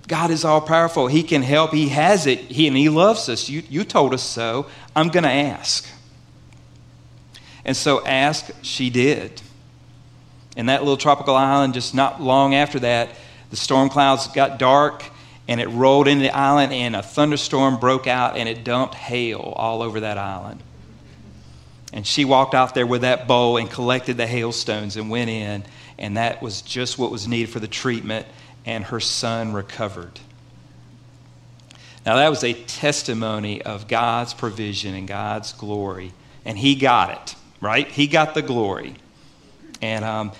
God 0.07 0.31
is 0.31 0.45
all 0.45 0.61
powerful. 0.61 1.09
He 1.09 1.25
can 1.25 1.43
help. 1.43 1.73
He 1.73 1.89
has 1.89 2.29
it. 2.29 2.39
He, 2.39 2.69
and 2.69 2.77
He 2.77 2.89
loves 2.89 3.29
us. 3.29 3.49
You, 3.49 3.65
you 3.69 3.83
told 3.83 4.15
us 4.15 4.23
so. 4.23 4.67
I'm 4.95 5.09
going 5.09 5.25
to 5.25 5.29
ask. 5.29 5.89
And 7.65 7.77
so, 7.77 8.07
ask 8.07 8.49
she 8.63 8.91
did. 8.91 9.43
And 10.57 10.69
that 10.69 10.83
little 10.83 10.97
tropical 10.97 11.35
island, 11.35 11.75
just 11.75 11.97
not 11.97 12.23
long 12.23 12.55
after 12.55 12.79
that, 12.79 13.09
the 13.55 13.61
storm 13.61 13.89
clouds 13.89 14.27
got 14.27 14.59
dark 14.59 15.05
and 15.47 15.61
it 15.61 15.69
rolled 15.69 16.09
into 16.09 16.23
the 16.23 16.37
island, 16.37 16.73
and 16.73 16.97
a 16.97 17.05
thunderstorm 17.05 17.79
broke 17.79 18.09
out 18.09 18.37
and 18.37 18.49
it 18.49 18.65
dumped 18.65 18.97
hail 18.97 19.53
all 19.55 19.81
over 19.81 20.01
that 20.01 20.19
island. 20.19 20.61
And 21.93 22.05
she 22.05 22.25
walked 22.25 22.53
out 22.53 22.75
there 22.75 22.85
with 22.85 23.03
that 23.03 23.29
bowl 23.29 23.57
and 23.57 23.71
collected 23.71 24.17
the 24.17 24.27
hailstones 24.27 24.97
and 24.97 25.09
went 25.09 25.31
in. 25.31 25.63
And 26.01 26.17
that 26.17 26.43
was 26.43 26.63
just 26.63 26.99
what 26.99 27.13
was 27.13 27.29
needed 27.29 27.51
for 27.51 27.61
the 27.61 27.69
treatment. 27.69 28.27
And 28.67 28.83
her 28.87 28.99
son 28.99 29.53
recovered. 29.53 30.19
Now, 32.05 32.17
that 32.17 32.29
was 32.29 32.43
a 32.43 32.55
testimony 32.55 33.63
of 33.63 33.87
God's 33.87 34.35
provision 34.35 34.97
and 34.97 35.07
God's 35.07 35.53
glory. 35.53 36.13
And 36.45 36.59
he 36.59 36.75
got 36.75 37.11
it, 37.13 37.37
right? 37.61 37.87
He 37.87 38.09
got 38.09 38.35
the 38.35 38.43
glory. 38.43 38.97
And 39.81 40.05
um, 40.05 40.33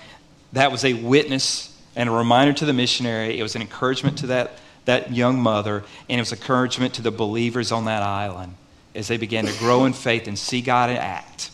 that 0.51 0.69
was 0.73 0.83
a 0.83 0.91
witness 0.91 1.71
and 1.95 2.09
a 2.09 2.11
reminder 2.11 2.53
to 2.53 2.65
the 2.65 2.73
missionary. 2.73 3.39
It 3.39 3.43
was 3.43 3.55
an 3.55 3.61
encouragement 3.61 4.17
to 4.19 4.27
that, 4.27 4.53
that 4.85 5.13
young 5.13 5.39
mother. 5.39 5.83
And 6.09 6.19
it 6.19 6.21
was 6.21 6.33
encouragement 6.33 6.93
to 6.95 7.01
the 7.01 7.11
believers 7.11 7.71
on 7.71 7.85
that 7.85 8.03
island 8.03 8.55
as 8.93 9.07
they 9.07 9.17
began 9.17 9.45
to 9.45 9.59
grow 9.59 9.85
in 9.85 9.93
faith 9.93 10.27
and 10.27 10.37
see 10.37 10.61
God 10.61 10.89
act. 10.89 11.51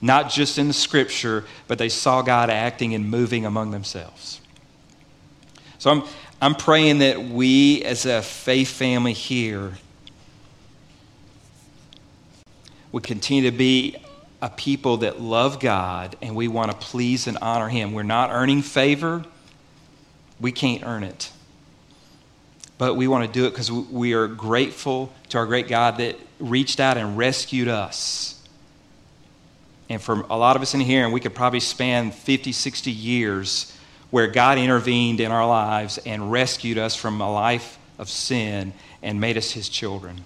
Not 0.00 0.30
just 0.30 0.58
in 0.58 0.68
the 0.68 0.74
scripture, 0.74 1.44
but 1.68 1.78
they 1.78 1.88
saw 1.88 2.22
God 2.22 2.50
acting 2.50 2.94
and 2.94 3.08
moving 3.10 3.46
among 3.46 3.70
themselves. 3.70 4.40
So 5.78 5.90
I'm, 5.90 6.02
I'm 6.40 6.54
praying 6.54 6.98
that 6.98 7.22
we 7.22 7.82
as 7.84 8.06
a 8.06 8.22
faith 8.22 8.68
family 8.68 9.12
here 9.12 9.72
would 12.92 13.02
continue 13.02 13.50
to 13.50 13.56
be 13.56 13.96
a 14.42 14.50
people 14.50 14.98
that 14.98 15.20
love 15.20 15.60
God 15.60 16.16
and 16.20 16.36
we 16.36 16.46
want 16.48 16.70
to 16.70 16.76
please 16.76 17.26
and 17.26 17.38
honor 17.38 17.68
Him. 17.68 17.92
We're 17.92 18.02
not 18.02 18.30
earning 18.30 18.62
favor, 18.62 19.24
we 20.40 20.52
can't 20.52 20.84
earn 20.84 21.02
it 21.02 21.30
but 22.78 22.94
we 22.94 23.08
want 23.08 23.26
to 23.26 23.32
do 23.32 23.46
it 23.46 23.50
because 23.50 23.70
we 23.70 24.12
are 24.12 24.26
grateful 24.26 25.12
to 25.30 25.38
our 25.38 25.46
great 25.46 25.68
God 25.68 25.98
that 25.98 26.16
reached 26.38 26.78
out 26.78 26.96
and 26.96 27.16
rescued 27.16 27.68
us. 27.68 28.34
And 29.88 30.02
for 30.02 30.20
a 30.28 30.36
lot 30.36 30.56
of 30.56 30.62
us 30.62 30.74
in 30.74 30.80
here, 30.80 31.04
and 31.04 31.12
we 31.12 31.20
could 31.20 31.34
probably 31.34 31.60
span 31.60 32.10
50, 32.10 32.52
60 32.52 32.90
years 32.90 33.72
where 34.10 34.26
God 34.26 34.58
intervened 34.58 35.20
in 35.20 35.32
our 35.32 35.46
lives 35.46 35.98
and 35.98 36.30
rescued 36.30 36.76
us 36.76 36.94
from 36.94 37.20
a 37.20 37.32
life 37.32 37.78
of 37.98 38.08
sin 38.08 38.72
and 39.02 39.20
made 39.20 39.36
us 39.38 39.52
his 39.52 39.68
children. 39.68 40.22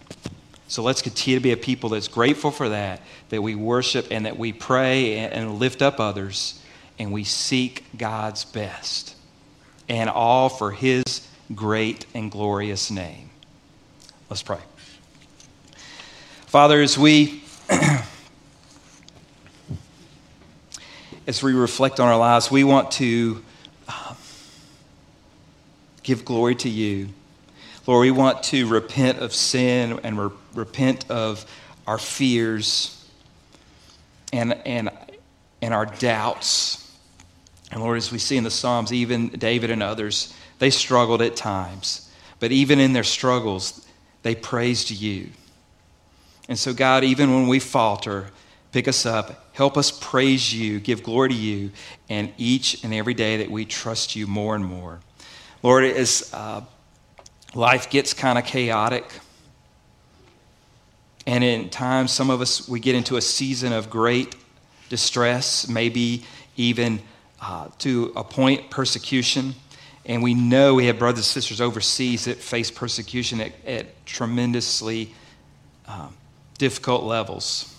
So 0.66 0.82
let's 0.82 1.02
continue 1.02 1.38
to 1.38 1.42
be 1.42 1.52
a 1.52 1.56
people 1.56 1.90
that's 1.90 2.08
grateful 2.08 2.50
for 2.50 2.68
that, 2.68 3.00
that 3.28 3.42
we 3.42 3.54
worship 3.54 4.08
and 4.10 4.26
that 4.26 4.38
we 4.38 4.52
pray 4.52 5.18
and 5.18 5.58
lift 5.58 5.82
up 5.82 6.00
others 6.00 6.60
and 6.98 7.12
we 7.12 7.24
seek 7.24 7.84
God's 7.96 8.44
best. 8.44 9.14
And 9.90 10.09
all 10.09 10.48
for 10.48 10.70
His 10.70 11.05
great 11.55 12.07
and 12.14 12.31
glorious 12.31 12.90
name. 12.90 13.29
Let's 14.31 14.42
pray. 14.42 14.61
Father, 16.46 16.81
as 16.81 16.96
we 16.96 17.42
as 21.26 21.42
we 21.42 21.53
reflect 21.53 22.00
on 22.00 22.09
our 22.09 22.18
lives, 22.18 22.50
we 22.50 22.64
want 22.64 22.90
to 22.92 23.42
um, 23.88 24.16
give 26.03 26.24
glory 26.24 26.55
to 26.57 26.68
you. 26.68 27.09
Lord, 27.87 28.03
we 28.03 28.11
want 28.11 28.42
to 28.44 28.66
repent 28.66 29.18
of 29.18 29.35
sin 29.35 30.00
and 30.03 30.18
re- 30.18 30.31
repent 30.55 31.11
of 31.11 31.44
our 31.87 31.98
fears 31.98 33.05
and, 34.33 34.53
and, 34.66 34.90
and 35.62 35.74
our 35.74 35.87
doubts. 35.87 36.79
And 37.70 37.80
Lord, 37.80 37.98
as 37.98 38.11
we 38.11 38.18
see 38.18 38.37
in 38.37 38.44
the 38.44 38.50
Psalms, 38.50 38.92
even 38.92 39.28
David 39.28 39.70
and 39.70 39.83
others, 39.83 40.35
they 40.59 40.70
struggled 40.70 41.22
at 41.22 41.37
times. 41.37 42.11
But 42.40 42.52
even 42.52 42.80
in 42.80 42.92
their 42.92 43.04
struggles, 43.04 43.87
they 44.22 44.35
praised 44.35 44.90
you. 44.90 45.30
And 46.48 46.59
so, 46.59 46.74
God, 46.74 47.04
even 47.04 47.33
when 47.33 47.46
we 47.46 47.61
falter, 47.61 48.30
pick 48.72 48.88
us 48.88 49.06
up, 49.06 49.54
help 49.54 49.76
us 49.76 49.90
praise 49.90 50.52
you, 50.52 50.80
give 50.80 51.02
glory 51.02 51.28
to 51.28 51.35
you, 51.35 51.70
and 52.09 52.33
each 52.38 52.83
and 52.83 52.92
every 52.92 53.14
day 53.14 53.37
that 53.37 53.50
we 53.50 53.64
trust 53.64 54.16
you 54.16 54.26
more 54.26 54.56
and 54.56 54.64
more. 54.64 54.98
Lord, 55.62 55.85
as 55.85 56.30
uh, 56.33 56.62
life 57.54 57.88
gets 57.90 58.14
kind 58.14 58.38
of 58.38 58.44
chaotic, 58.44 59.04
and 61.26 61.44
in 61.44 61.68
times, 61.68 62.11
some 62.11 62.30
of 62.30 62.40
us, 62.40 62.68
we 62.68 62.80
get 62.80 62.94
into 62.96 63.16
a 63.16 63.20
season 63.20 63.72
of 63.72 63.90
great 63.90 64.35
distress, 64.88 65.68
maybe 65.68 66.24
even 66.56 67.00
uh, 67.40 67.68
to 67.79 68.12
a 68.16 68.24
point 68.24 68.70
persecution. 68.70 69.55
And 70.07 70.22
we 70.22 70.35
know 70.35 70.74
we 70.74 70.87
have 70.87 70.98
brothers 70.98 71.18
and 71.18 71.24
sisters 71.24 71.61
overseas 71.61 72.24
that 72.24 72.38
face 72.38 72.70
persecution 72.70 73.40
at, 73.40 73.53
at 73.66 74.07
tremendously 74.07 75.14
um, 75.87 76.14
difficult 76.59 77.05
levels. 77.05 77.74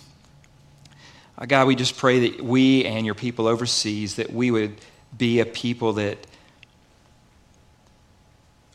Uh, 1.36 1.46
God, 1.46 1.66
we 1.66 1.74
just 1.74 1.96
pray 1.96 2.30
that 2.30 2.42
we 2.42 2.84
and 2.84 3.04
your 3.04 3.14
people 3.14 3.46
overseas, 3.46 4.16
that 4.16 4.32
we 4.32 4.50
would 4.50 4.76
be 5.16 5.40
a 5.40 5.46
people 5.46 5.94
that 5.94 6.18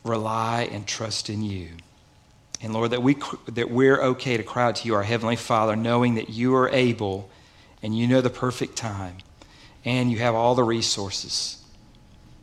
rely 0.03 0.69
and 0.71 0.85
trust 0.87 1.29
in 1.29 1.41
you. 1.41 1.69
And 2.61 2.73
Lord, 2.73 2.91
that, 2.91 3.03
we, 3.03 3.17
that 3.49 3.69
we're 3.69 4.01
okay 4.01 4.37
to 4.37 4.43
cry 4.43 4.65
out 4.65 4.77
to 4.77 4.87
you, 4.87 4.95
our 4.95 5.03
Heavenly 5.03 5.35
Father, 5.35 5.75
knowing 5.75 6.15
that 6.15 6.29
you 6.29 6.55
are 6.55 6.69
able 6.69 7.29
and 7.83 7.97
you 7.97 8.07
know 8.07 8.21
the 8.21 8.29
perfect 8.29 8.75
time 8.75 9.17
and 9.87 10.11
you 10.11 10.19
have 10.19 10.35
all 10.35 10.53
the 10.53 10.65
resources 10.65 11.63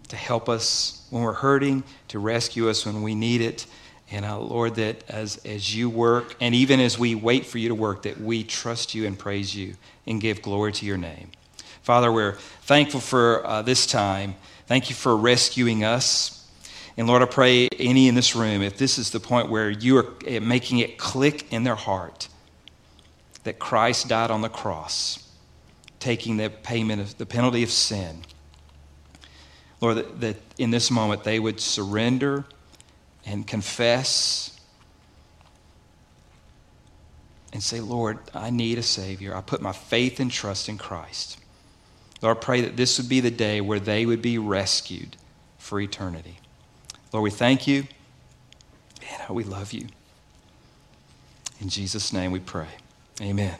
to 0.08 0.16
help 0.16 0.48
us 0.48 1.06
when 1.10 1.22
we're 1.22 1.34
hurting, 1.34 1.84
to 2.08 2.18
rescue 2.18 2.70
us 2.70 2.86
when 2.86 3.02
we 3.02 3.14
need 3.14 3.42
it. 3.42 3.66
And 4.10 4.24
uh, 4.24 4.38
Lord, 4.38 4.76
that 4.76 5.04
as, 5.10 5.36
as 5.44 5.76
you 5.76 5.90
work, 5.90 6.36
and 6.40 6.54
even 6.54 6.80
as 6.80 6.98
we 6.98 7.14
wait 7.14 7.44
for 7.44 7.58
you 7.58 7.68
to 7.68 7.74
work, 7.74 8.04
that 8.04 8.18
we 8.18 8.44
trust 8.44 8.94
you 8.94 9.06
and 9.06 9.18
praise 9.18 9.54
you 9.54 9.74
and 10.06 10.22
give 10.22 10.40
glory 10.40 10.72
to 10.72 10.86
your 10.86 10.96
name. 10.96 11.32
Father, 11.82 12.10
we're 12.10 12.32
thankful 12.62 13.00
for 13.00 13.46
uh, 13.46 13.60
this 13.60 13.86
time. 13.86 14.36
Thank 14.66 14.88
you 14.88 14.96
for 14.96 15.14
rescuing 15.14 15.84
us. 15.84 16.48
And 16.96 17.06
Lord, 17.06 17.20
I 17.20 17.26
pray 17.26 17.68
any 17.78 18.08
in 18.08 18.14
this 18.14 18.34
room, 18.34 18.62
if 18.62 18.78
this 18.78 18.96
is 18.96 19.10
the 19.10 19.20
point 19.20 19.50
where 19.50 19.68
you 19.68 19.98
are 19.98 20.06
eh, 20.26 20.38
making 20.38 20.78
it 20.78 20.96
click 20.96 21.52
in 21.52 21.64
their 21.64 21.74
heart 21.74 22.28
that 23.42 23.58
Christ 23.58 24.08
died 24.08 24.30
on 24.30 24.40
the 24.40 24.48
cross, 24.48 25.23
taking 26.04 26.36
the 26.36 26.50
payment 26.50 27.00
of 27.00 27.16
the 27.16 27.24
penalty 27.24 27.62
of 27.62 27.70
sin, 27.70 28.20
Lord, 29.80 29.96
that, 29.96 30.20
that 30.20 30.36
in 30.58 30.70
this 30.70 30.90
moment 30.90 31.24
they 31.24 31.40
would 31.40 31.58
surrender 31.58 32.44
and 33.24 33.46
confess 33.46 34.60
and 37.54 37.62
say, 37.62 37.80
Lord, 37.80 38.18
I 38.34 38.50
need 38.50 38.76
a 38.76 38.82
Savior. 38.82 39.34
I 39.34 39.40
put 39.40 39.62
my 39.62 39.72
faith 39.72 40.20
and 40.20 40.30
trust 40.30 40.68
in 40.68 40.76
Christ. 40.76 41.38
Lord, 42.20 42.36
I 42.36 42.40
pray 42.40 42.60
that 42.60 42.76
this 42.76 42.98
would 42.98 43.08
be 43.08 43.20
the 43.20 43.30
day 43.30 43.62
where 43.62 43.80
they 43.80 44.04
would 44.04 44.20
be 44.20 44.36
rescued 44.36 45.16
for 45.56 45.80
eternity. 45.80 46.38
Lord, 47.14 47.24
we 47.24 47.30
thank 47.30 47.66
you 47.66 47.84
and 49.26 49.34
we 49.34 49.44
love 49.44 49.72
you. 49.72 49.86
In 51.62 51.70
Jesus' 51.70 52.12
name 52.12 52.30
we 52.30 52.40
pray. 52.40 52.68
Amen. 53.22 53.56